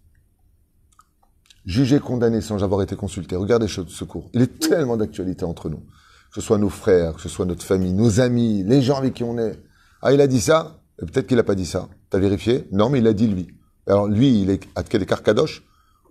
Juger, 1.65 1.99
condamner 1.99 2.41
sans 2.41 2.63
avoir 2.63 2.81
été 2.81 2.95
consulté. 2.95 3.35
Regardez 3.35 3.67
ce 3.67 4.03
cours. 4.05 4.29
Il 4.33 4.41
est 4.41 4.59
tellement 4.59 4.97
d'actualité 4.97 5.43
entre 5.45 5.69
nous. 5.69 5.83
Que 6.29 6.35
ce 6.35 6.41
soit 6.41 6.57
nos 6.57 6.69
frères, 6.69 7.13
que 7.15 7.21
ce 7.21 7.29
soit 7.29 7.45
notre 7.45 7.63
famille, 7.63 7.93
nos 7.93 8.19
amis, 8.19 8.63
les 8.63 8.81
gens 8.81 8.97
avec 8.97 9.15
qui 9.15 9.23
on 9.23 9.37
est. 9.37 9.59
Ah, 10.01 10.13
il 10.13 10.21
a 10.21 10.27
dit 10.27 10.41
ça 10.41 10.75
Peut-être 10.97 11.27
qu'il 11.27 11.37
n'a 11.37 11.43
pas 11.43 11.55
dit 11.55 11.65
ça. 11.65 11.87
T'as 12.09 12.19
vérifié? 12.19 12.67
Non, 12.71 12.89
mais 12.89 12.99
il 12.99 13.07
a 13.07 13.13
dit 13.13 13.27
lui. 13.27 13.47
Alors 13.87 14.07
lui, 14.07 14.41
il 14.41 14.49
est 14.49 14.61
à 14.75 14.83
quel 14.83 15.05
carcadoche 15.05 15.63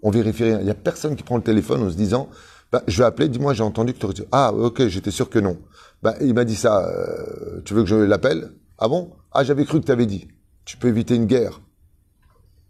On 0.02 0.11
vérifie 0.11 0.44
rien. 0.44 0.59
Il 0.61 0.64
n'y 0.64 0.70
a 0.70 0.74
personne 0.74 1.14
qui 1.14 1.22
prend 1.22 1.37
le 1.37 1.42
téléphone 1.42 1.83
en 1.83 1.90
se 1.90 1.94
disant 1.94 2.28
bah, 2.72 2.83
je 2.87 2.98
vais 2.98 3.04
appeler, 3.04 3.28
dis-moi, 3.28 3.54
j'ai 3.54 3.62
entendu 3.62 3.94
que 3.94 3.98
tu 3.98 4.04
aurais 4.04 4.14
dit. 4.14 4.24
Ah, 4.31 4.52
ok, 4.52 4.88
j'étais 4.88 5.11
sûr 5.11 5.31
que 5.31 5.38
non. 5.38 5.59
Bah, 6.02 6.14
il 6.20 6.35
m'a 6.35 6.44
dit 6.44 6.57
ça. 6.57 6.87
Euh, 6.87 7.61
tu 7.64 7.74
veux 7.74 7.83
que 7.83 7.88
je 7.88 7.96
l'appelle? 7.96 8.52
Ah 8.78 8.88
bon? 8.88 9.12
Ah, 9.33 9.42
j'avais 9.44 9.64
cru 9.64 9.81
que 9.81 9.87
tu 9.87 9.92
avais 9.92 10.07
dit. 10.07 10.28
Tu 10.64 10.76
peux 10.76 10.88
éviter 10.88 11.14
une 11.14 11.26
guerre. 11.26 11.61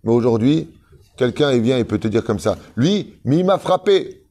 Mais 0.04 0.12
aujourd'hui, 0.12 0.70
quelqu'un 1.16 1.52
il 1.52 1.62
vient 1.62 1.78
et 1.78 1.84
peut 1.84 1.98
te 1.98 2.08
dire 2.08 2.24
comme 2.24 2.38
ça. 2.38 2.56
Lui, 2.76 3.18
mais 3.24 3.38
il 3.38 3.44
m'a 3.44 3.58
frappé. 3.58 4.24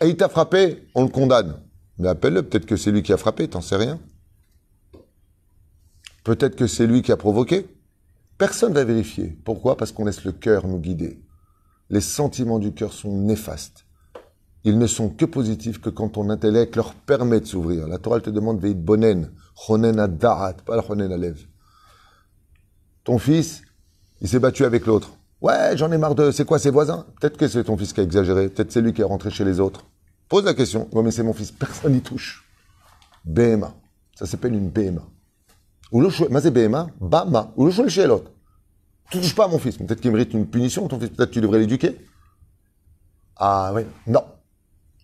Et 0.00 0.08
il 0.08 0.16
t'a 0.16 0.28
frappé, 0.28 0.86
on 0.94 1.02
le 1.02 1.08
condamne. 1.08 1.54
Mais 1.98 2.08
appelle-le, 2.08 2.42
peut-être 2.42 2.66
que 2.66 2.76
c'est 2.76 2.90
lui 2.90 3.02
qui 3.02 3.12
a 3.12 3.16
frappé, 3.16 3.48
t'en 3.48 3.60
sais 3.60 3.76
rien. 3.76 4.00
Peut-être 6.24 6.56
que 6.56 6.66
c'est 6.66 6.86
lui 6.86 7.02
qui 7.02 7.12
a 7.12 7.16
provoqué. 7.16 7.66
Personne 8.38 8.70
ne 8.70 8.74
va 8.74 8.84
vérifier. 8.84 9.38
Pourquoi? 9.44 9.76
Parce 9.76 9.92
qu'on 9.92 10.04
laisse 10.04 10.24
le 10.24 10.32
cœur 10.32 10.66
nous 10.66 10.78
guider. 10.78 11.22
Les 11.90 12.00
sentiments 12.00 12.58
du 12.58 12.72
cœur 12.72 12.92
sont 12.92 13.16
néfastes. 13.16 13.84
Ils 14.64 14.78
ne 14.78 14.86
sont 14.86 15.10
que 15.10 15.26
positifs 15.26 15.80
que 15.80 15.90
quand 15.90 16.08
ton 16.08 16.30
intellect 16.30 16.74
leur 16.74 16.94
permet 16.94 17.40
de 17.40 17.46
s'ouvrir. 17.46 17.86
La 17.86 17.98
Torah 17.98 18.20
te 18.20 18.30
demande 18.30 18.60
veit 18.60 18.74
bonen, 18.74 19.30
chonen 19.54 20.06
da'at, 20.06 20.54
pas 20.64 20.80
chonen 20.82 21.12
alev. 21.12 21.46
Ton 23.04 23.18
fils, 23.18 23.60
il 24.22 24.28
s'est 24.28 24.38
battu 24.38 24.64
avec 24.64 24.86
l'autre. 24.86 25.10
Ouais, 25.42 25.76
j'en 25.76 25.92
ai 25.92 25.98
marre 25.98 26.14
de. 26.14 26.30
C'est 26.30 26.46
quoi 26.46 26.58
ses 26.58 26.70
voisins? 26.70 27.04
Peut-être 27.20 27.36
que 27.36 27.46
c'est 27.46 27.64
ton 27.64 27.76
fils 27.76 27.92
qui 27.92 28.00
a 28.00 28.02
exagéré. 28.02 28.48
Peut-être 28.48 28.72
c'est 28.72 28.80
lui 28.80 28.94
qui 28.94 29.02
est 29.02 29.04
rentré 29.04 29.30
chez 29.30 29.44
les 29.44 29.60
autres. 29.60 29.84
Pose 30.28 30.44
la 30.44 30.54
question. 30.54 30.88
Ouais, 30.92 31.02
mais 31.02 31.10
c'est 31.10 31.22
mon 31.22 31.32
fils. 31.32 31.52
Personne 31.52 31.92
n'y 31.92 32.00
touche. 32.00 32.44
BMA. 33.24 33.74
Ça 34.14 34.26
s'appelle 34.26 34.54
une 34.54 34.70
BMA. 34.70 35.02
Ou 35.92 36.00
le 36.00 36.10
c'est 36.10 36.50
BMA. 36.50 36.88
Bama. 37.00 37.52
Ou 37.56 37.66
le 37.66 37.70
choix 37.70 37.88
chez 37.88 38.06
l'autre. 38.06 38.30
Tu 39.10 39.20
touches 39.20 39.34
pas 39.34 39.44
à 39.44 39.48
mon 39.48 39.58
fils. 39.58 39.76
Peut-être 39.76 40.00
qu'il 40.00 40.10
mérite 40.10 40.32
une 40.32 40.46
punition, 40.46 40.88
ton 40.88 40.98
fils. 40.98 41.10
Peut-être 41.10 41.30
que 41.30 41.34
tu 41.34 41.40
devrais 41.40 41.58
l'éduquer. 41.58 41.96
Ah 43.36 43.72
oui. 43.74 43.82
Non. 44.06 44.24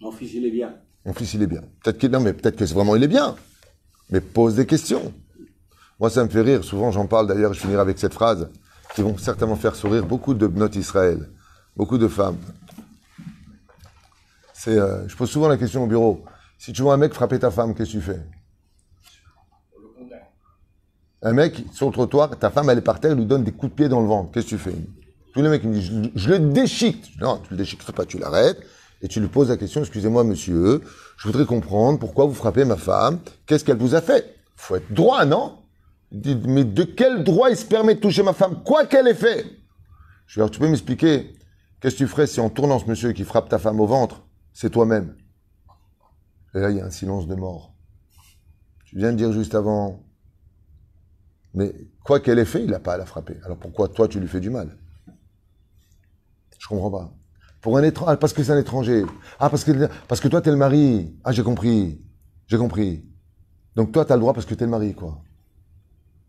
Mon 0.00 0.12
fils, 0.12 0.32
il 0.34 0.46
est 0.46 0.50
bien. 0.50 0.74
Mon 1.04 1.12
fils, 1.12 1.34
il 1.34 1.42
est 1.42 1.46
bien. 1.46 1.62
Peut-être 1.82 1.98
que, 1.98 2.06
non, 2.06 2.20
mais 2.20 2.32
peut-être 2.32 2.56
que 2.56 2.66
c'est 2.66 2.74
vraiment, 2.74 2.96
il 2.96 3.02
est 3.02 3.08
bien. 3.08 3.36
Mais 4.10 4.20
pose 4.20 4.54
des 4.54 4.66
questions. 4.66 5.12
Moi, 5.98 6.10
ça 6.10 6.24
me 6.24 6.28
fait 6.28 6.40
rire. 6.40 6.64
Souvent, 6.64 6.90
j'en 6.90 7.06
parle 7.06 7.26
d'ailleurs. 7.26 7.52
Je 7.52 7.60
finirai 7.60 7.80
avec 7.80 7.98
cette 7.98 8.14
phrase 8.14 8.48
qui 8.94 9.02
vont 9.02 9.16
certainement 9.18 9.56
faire 9.56 9.76
sourire 9.76 10.04
beaucoup 10.06 10.34
de 10.34 10.46
notes 10.46 10.76
Israël, 10.76 11.28
beaucoup 11.76 11.98
de 11.98 12.08
femmes. 12.08 12.38
C'est, 14.62 14.78
euh, 14.78 15.08
je 15.08 15.16
pose 15.16 15.30
souvent 15.30 15.48
la 15.48 15.56
question 15.56 15.84
au 15.84 15.86
bureau. 15.86 16.22
Si 16.58 16.74
tu 16.74 16.82
vois 16.82 16.92
un 16.92 16.98
mec 16.98 17.14
frapper 17.14 17.38
ta 17.38 17.50
femme, 17.50 17.74
qu'est-ce 17.74 17.92
que 17.92 17.96
tu 17.96 18.02
fais? 18.02 18.20
Un 21.22 21.32
mec 21.32 21.64
sur 21.72 21.86
le 21.86 21.92
trottoir, 21.92 22.38
ta 22.38 22.50
femme 22.50 22.68
elle 22.68 22.76
est 22.76 22.82
par 22.82 23.00
terre, 23.00 23.12
il 23.12 23.16
lui 23.16 23.24
donne 23.24 23.42
des 23.42 23.52
coups 23.52 23.72
de 23.72 23.76
pied 23.76 23.88
dans 23.88 24.02
le 24.02 24.06
ventre. 24.06 24.32
Qu'est-ce 24.32 24.44
que 24.44 24.50
tu 24.50 24.58
fais? 24.58 24.74
Tous 25.32 25.40
les 25.40 25.48
mecs 25.48 25.64
me 25.64 25.72
disent 25.72 26.10
je, 26.14 26.28
le 26.28 26.38
déchique. 26.40 27.10
Non, 27.22 27.38
tu 27.38 27.52
le 27.52 27.56
déchiques 27.56 27.82
pas, 27.90 28.04
tu 28.04 28.18
l'arrêtes 28.18 28.60
et 29.00 29.08
tu 29.08 29.18
lui 29.18 29.28
poses 29.28 29.48
la 29.48 29.56
question 29.56 29.80
excusez-moi 29.80 30.24
monsieur, 30.24 30.82
je 31.16 31.26
voudrais 31.26 31.46
comprendre 31.46 31.98
pourquoi 31.98 32.26
vous 32.26 32.34
frappez 32.34 32.66
ma 32.66 32.76
femme. 32.76 33.18
Qu'est-ce 33.46 33.64
qu'elle 33.64 33.78
vous 33.78 33.94
a 33.94 34.02
fait? 34.02 34.36
Faut 34.56 34.76
être 34.76 34.92
droit, 34.92 35.24
non? 35.24 35.56
Mais 36.12 36.64
de 36.64 36.82
quel 36.82 37.24
droit 37.24 37.48
il 37.48 37.56
se 37.56 37.64
permet 37.64 37.94
de 37.94 38.00
toucher 38.00 38.22
ma 38.22 38.34
femme, 38.34 38.62
quoi 38.62 38.84
qu'elle 38.84 39.08
ait 39.08 39.14
fait? 39.14 39.46
Je 40.26 40.38
lui 40.38 40.46
dis, 40.46 40.52
tu 40.52 40.60
peux 40.60 40.68
m'expliquer 40.68 41.32
Qu'est-ce 41.80 41.94
que 41.94 42.00
tu 42.00 42.06
ferais 42.06 42.26
si 42.26 42.40
en 42.40 42.50
tournant 42.50 42.78
ce 42.78 42.84
monsieur 42.84 43.12
qui 43.12 43.24
frappe 43.24 43.48
ta 43.48 43.58
femme 43.58 43.80
au 43.80 43.86
ventre, 43.86 44.22
c'est 44.52 44.70
toi-même 44.70 45.16
Et 46.54 46.60
là, 46.60 46.70
il 46.70 46.76
y 46.76 46.80
a 46.80 46.86
un 46.86 46.90
silence 46.90 47.26
de 47.26 47.34
mort. 47.34 47.74
Tu 48.84 48.96
viens 48.96 49.12
de 49.12 49.16
dire 49.16 49.32
juste 49.32 49.54
avant, 49.54 50.04
mais 51.54 51.74
quoi 52.04 52.20
qu'elle 52.20 52.38
ait 52.38 52.44
fait, 52.44 52.62
il 52.62 52.70
n'a 52.70 52.80
pas 52.80 52.94
à 52.94 52.96
la 52.96 53.06
frapper. 53.06 53.36
Alors 53.44 53.58
pourquoi 53.58 53.88
toi, 53.88 54.08
tu 54.08 54.20
lui 54.20 54.28
fais 54.28 54.40
du 54.40 54.50
mal? 54.50 54.76
Je 56.58 56.66
comprends 56.68 56.90
pas. 56.90 57.12
Pour 57.60 57.76
un 57.76 57.82
étranger, 57.82 58.12
ah, 58.12 58.16
parce 58.16 58.32
que 58.32 58.42
c'est 58.42 58.52
un 58.52 58.58
étranger. 58.58 59.04
Ah, 59.38 59.50
parce 59.50 59.64
que, 59.64 59.88
parce 60.08 60.20
que 60.20 60.28
toi, 60.28 60.40
le 60.44 60.56
mari. 60.56 61.14
Ah, 61.24 61.32
j'ai 61.32 61.42
compris. 61.42 62.02
J'ai 62.46 62.58
compris. 62.58 63.04
Donc 63.76 63.92
toi, 63.92 64.04
t'as 64.04 64.14
le 64.14 64.20
droit 64.20 64.32
parce 64.32 64.46
que 64.46 64.54
t'es 64.54 64.64
le 64.64 64.70
mari, 64.70 64.94
quoi. 64.94 65.22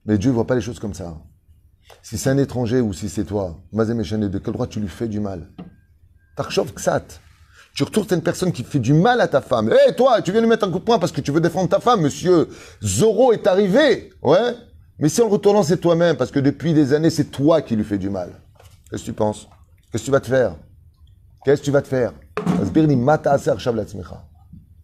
Mais 0.06 0.18
Dieu 0.18 0.30
ne 0.30 0.36
voit 0.36 0.48
pas 0.48 0.56
les 0.56 0.62
choses 0.62 0.80
comme 0.80 0.94
ça. 0.94 1.22
Si 2.02 2.18
c'est 2.18 2.30
un 2.30 2.38
étranger 2.38 2.82
ou 2.82 2.94
si 2.94 3.10
c'est 3.10 3.26
toi, 3.26 3.60
Mazemeshane, 3.72 4.28
de 4.28 4.40
quel 4.40 4.54
droit 4.54 4.68
tu 4.68 4.80
lui 4.80 4.88
fais 4.88 5.08
du 5.08 5.20
mal? 5.20 5.52
Tarchov 6.36 6.74
Ksat. 6.74 7.22
Tu 7.74 7.84
retournes 7.84 8.08
une 8.12 8.22
personne 8.22 8.52
qui 8.52 8.64
fait 8.64 8.80
du 8.80 8.94
mal 8.94 9.22
à 9.22 9.28
ta 9.28 9.42
femme. 9.42 9.72
Hé, 9.72 9.96
toi, 9.96 10.22
tu 10.22 10.32
viens 10.32 10.42
lui 10.42 10.48
mettre 10.48 10.68
un 10.68 10.72
coup 10.72 10.80
de 10.80 10.84
poing 10.84 11.00
parce 11.00 11.12
que 11.12 11.22
tu 11.22 11.32
veux 11.32 11.40
défendre 11.40 11.70
ta 11.70 11.80
femme, 11.80 12.02
monsieur. 12.02 12.50
Zoro 12.84 13.32
est 13.32 13.48
arrivé. 13.48 14.12
Ouais. 14.22 14.56
Mais 15.00 15.10
si 15.10 15.22
en 15.22 15.26
le 15.26 15.32
retournant, 15.32 15.64
c'est 15.64 15.78
toi-même, 15.78 16.18
parce 16.18 16.32
que 16.32 16.40
depuis 16.40 16.74
des 16.74 16.94
années, 16.94 17.10
c'est 17.10 17.32
toi 17.32 17.62
qui 17.62 17.76
lui 17.76 17.84
fais 17.84 17.98
du 17.98 18.10
mal. 18.10 18.30
Qu'est-ce 18.90 19.04
que 19.04 19.08
tu 19.08 19.14
penses? 19.14 19.48
Qu'est-ce 19.92 20.04
que 20.04 20.06
tu 20.06 20.12
vas 20.12 20.20
te 20.20 20.28
faire? 20.28 20.56
Qu'est-ce 21.44 21.62
que 21.62 21.66
tu 21.66 21.72
vas 21.72 21.82
te 21.82 21.88
faire? 21.88 22.14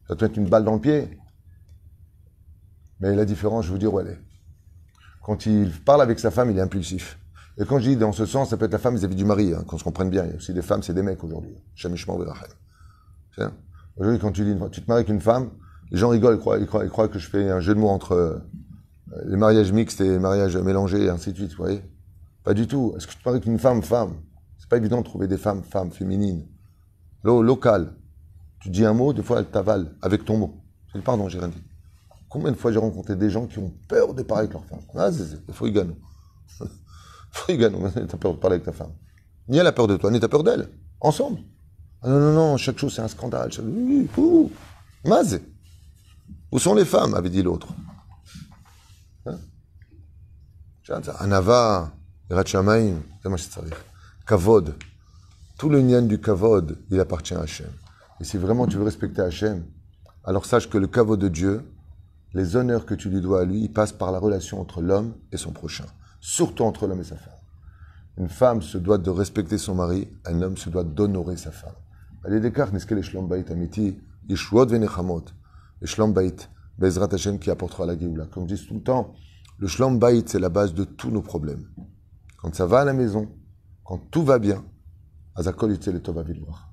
Ça 0.07 0.15
te 0.15 0.23
mettre 0.23 0.37
une 0.37 0.47
balle 0.47 0.63
dans 0.63 0.73
le 0.73 0.79
pied. 0.79 1.19
Mais 2.99 3.13
la 3.15 3.25
différence, 3.25 3.65
je 3.65 3.71
vous 3.71 3.77
dire 3.77 3.93
où 3.93 3.99
elle 3.99 4.07
est. 4.07 4.19
Quand 5.23 5.45
il 5.45 5.71
parle 5.83 6.01
avec 6.01 6.19
sa 6.19 6.31
femme, 6.31 6.49
il 6.49 6.57
est 6.57 6.61
impulsif. 6.61 7.19
Et 7.59 7.65
quand 7.65 7.79
je 7.79 7.89
dis 7.89 7.95
dans 7.97 8.11
ce 8.11 8.25
sens, 8.25 8.49
ça 8.49 8.57
peut 8.57 8.65
être 8.65 8.71
la 8.71 8.79
femme 8.79 8.95
vis-à-vis 8.95 9.15
du 9.15 9.25
mari, 9.25 9.53
hein, 9.53 9.63
qu'on 9.67 9.77
se 9.77 9.83
comprenne 9.83 10.09
bien. 10.09 10.23
Il 10.23 10.29
y 10.31 10.33
a 10.33 10.37
aussi 10.37 10.53
des 10.53 10.61
femmes, 10.61 10.81
c'est 10.83 10.93
des 10.93 11.03
mecs 11.03 11.23
aujourd'hui. 11.23 11.55
Chamichement 11.75 12.15
Aujourd'hui, 13.97 14.19
quand 14.19 14.31
tu, 14.31 14.43
dis, 14.43 14.53
te 14.53 14.87
maries 14.87 14.99
avec 14.99 15.09
une 15.09 15.21
femme, 15.21 15.49
les 15.91 15.97
gens 15.97 16.09
rigolent, 16.09 16.39
ils 16.59 16.67
croient, 16.67 17.07
que 17.07 17.19
je 17.19 17.29
fais 17.29 17.49
un 17.49 17.59
jeu 17.59 17.73
de 17.73 17.79
mots 17.79 17.89
entre 17.89 18.11
euh, 18.13 18.39
les 19.25 19.37
mariages 19.37 19.71
mixtes 19.71 20.01
et 20.01 20.09
les 20.09 20.19
mariages 20.19 20.55
mélangés, 20.57 21.05
et 21.05 21.09
ainsi 21.09 21.31
de 21.31 21.37
suite, 21.37 21.51
vous 21.51 21.63
voyez 21.63 21.81
Pas 22.43 22.53
du 22.53 22.67
tout. 22.67 22.93
Est-ce 22.95 23.07
que 23.07 23.13
tu 23.13 23.17
te 23.17 23.23
maries 23.27 23.37
avec 23.37 23.47
une 23.47 23.57
femme, 23.57 23.81
femme? 23.81 24.13
C'est 24.59 24.69
pas 24.69 24.77
évident 24.77 24.99
de 24.99 25.05
trouver 25.05 25.27
des 25.27 25.37
femmes, 25.37 25.63
femmes, 25.63 25.91
féminines. 25.91 26.45
local. 27.23 27.93
Tu 28.59 28.69
dis 28.69 28.85
un 28.85 28.93
mot, 28.93 29.13
des 29.13 29.23
fois, 29.23 29.39
elle 29.39 29.45
t'avale 29.45 29.95
avec 30.01 30.25
ton 30.25 30.37
mot. 30.37 30.63
C'est 30.91 31.01
pardon, 31.01 31.29
j'ai 31.29 31.39
rien 31.39 31.47
dit. 31.47 31.63
Combien 32.29 32.51
de 32.51 32.57
fois 32.57 32.71
j'ai 32.71 32.79
rencontré 32.79 33.15
des 33.15 33.29
gens 33.29 33.47
qui 33.47 33.59
ont 33.59 33.71
peur 33.87 34.13
de 34.13 34.21
parler 34.23 34.43
avec 34.43 34.53
leur 34.53 34.65
femme? 34.65 34.81
Ah, 34.95 35.11
c'est 35.11 35.51
frigano. 35.53 35.95
frigano, 37.31 37.89
t'as 37.89 38.17
peur 38.17 38.33
de 38.33 38.39
parler 38.39 38.55
avec 38.55 38.65
ta 38.65 38.73
femme. 38.73 38.91
Ni 39.47 39.57
elle 39.57 39.67
a 39.67 39.71
peur 39.71 39.87
de 39.87 39.95
toi, 39.95 40.11
ni 40.11 40.19
t'as 40.19 40.27
peur 40.27 40.43
d'elle. 40.43 40.69
Ensemble. 40.99 41.39
Ah 42.07 42.09
non, 42.09 42.19
non, 42.21 42.31
non, 42.31 42.55
chaque 42.55 42.77
chose 42.77 42.95
c'est 42.95 43.01
un 43.01 43.09
scandale. 43.09 43.49
Où 44.17 44.49
sont 46.57 46.73
les 46.73 46.85
femmes 46.85 47.13
avait 47.13 47.29
dit 47.29 47.43
l'autre. 47.43 47.67
Hein 49.25 49.35
Anava, 51.19 51.91
Irachamaim, 52.31 53.01
Kavod. 54.25 54.75
Tout 55.57 55.67
le 55.67 55.81
nyan 55.81 56.03
du 56.03 56.21
Kavod, 56.21 56.77
il 56.89 56.99
appartient 57.01 57.33
à 57.33 57.41
Hachem. 57.41 57.67
Et 58.21 58.23
si 58.23 58.37
vraiment 58.37 58.67
tu 58.67 58.77
veux 58.77 58.85
respecter 58.85 59.21
Hachem, 59.21 59.65
alors 60.23 60.45
sache 60.45 60.69
que 60.69 60.77
le 60.77 60.87
Kavod 60.87 61.19
de 61.19 61.27
Dieu, 61.27 61.69
les 62.33 62.55
honneurs 62.55 62.85
que 62.85 62.93
tu 62.93 63.09
lui 63.09 63.19
dois 63.19 63.41
à 63.41 63.43
lui, 63.43 63.63
ils 63.63 63.73
passent 63.73 63.91
par 63.91 64.13
la 64.13 64.19
relation 64.19 64.61
entre 64.61 64.81
l'homme 64.81 65.13
et 65.33 65.37
son 65.37 65.51
prochain, 65.51 65.87
surtout 66.21 66.63
entre 66.63 66.87
l'homme 66.87 67.01
et 67.01 67.03
sa 67.03 67.17
femme. 67.17 67.33
Une 68.15 68.29
femme 68.29 68.61
se 68.61 68.77
doit 68.77 68.97
de 68.97 69.09
respecter 69.09 69.57
son 69.57 69.75
mari, 69.75 70.07
un 70.25 70.41
homme 70.41 70.55
se 70.55 70.69
doit 70.69 70.85
d'honorer 70.85 71.35
sa 71.35 71.51
femme. 71.51 71.75
Les 72.27 73.01
shlambait 73.01 73.51
amiti, 73.51 73.97
yeshuot 74.27 74.65
venechamot, 74.65 75.25
les 75.81 75.87
shlambait, 75.87 76.35
Bezrat 76.77 77.13
Hashem 77.13 77.39
qui 77.39 77.49
apportera 77.49 77.85
la 77.85 77.97
Géoula. 77.97 78.25
Comme 78.25 78.47
je 78.47 78.55
dis 78.55 78.67
tout 78.67 78.75
le 78.75 78.83
temps, 78.83 79.13
le 79.57 79.67
c'est 80.25 80.39
la 80.39 80.49
base 80.49 80.73
de 80.73 80.83
tous 80.83 81.09
nos 81.09 81.21
problèmes. 81.21 81.65
Quand 82.37 82.53
ça 82.53 82.65
va 82.65 82.81
à 82.81 82.85
la 82.85 82.93
maison, 82.93 83.29
quand 83.83 83.97
tout 84.11 84.23
va 84.23 84.37
bien, 84.37 84.63
Azakol 85.35 85.71
le 85.71 85.99
tova 85.99 86.21
villoir. 86.21 86.71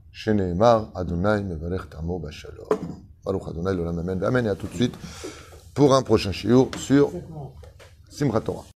Mar, 0.57 0.91
Adonai, 0.95 1.43
mevarech 1.43 1.89
tamo 1.89 2.19
bashalom. 2.19 2.67
Baruch 3.25 3.49
Adonai, 3.49 3.75
l'olam 3.75 3.99
amen. 3.99 4.23
Amen, 4.23 4.47
et 4.47 4.49
à 4.49 4.55
tout 4.55 4.67
de 4.67 4.75
suite 4.75 4.97
pour 5.75 5.95
un 5.95 6.03
prochain 6.03 6.33
shiur 6.33 6.69
sur 6.79 7.11
Simchat 8.09 8.41
Torah. 8.41 8.65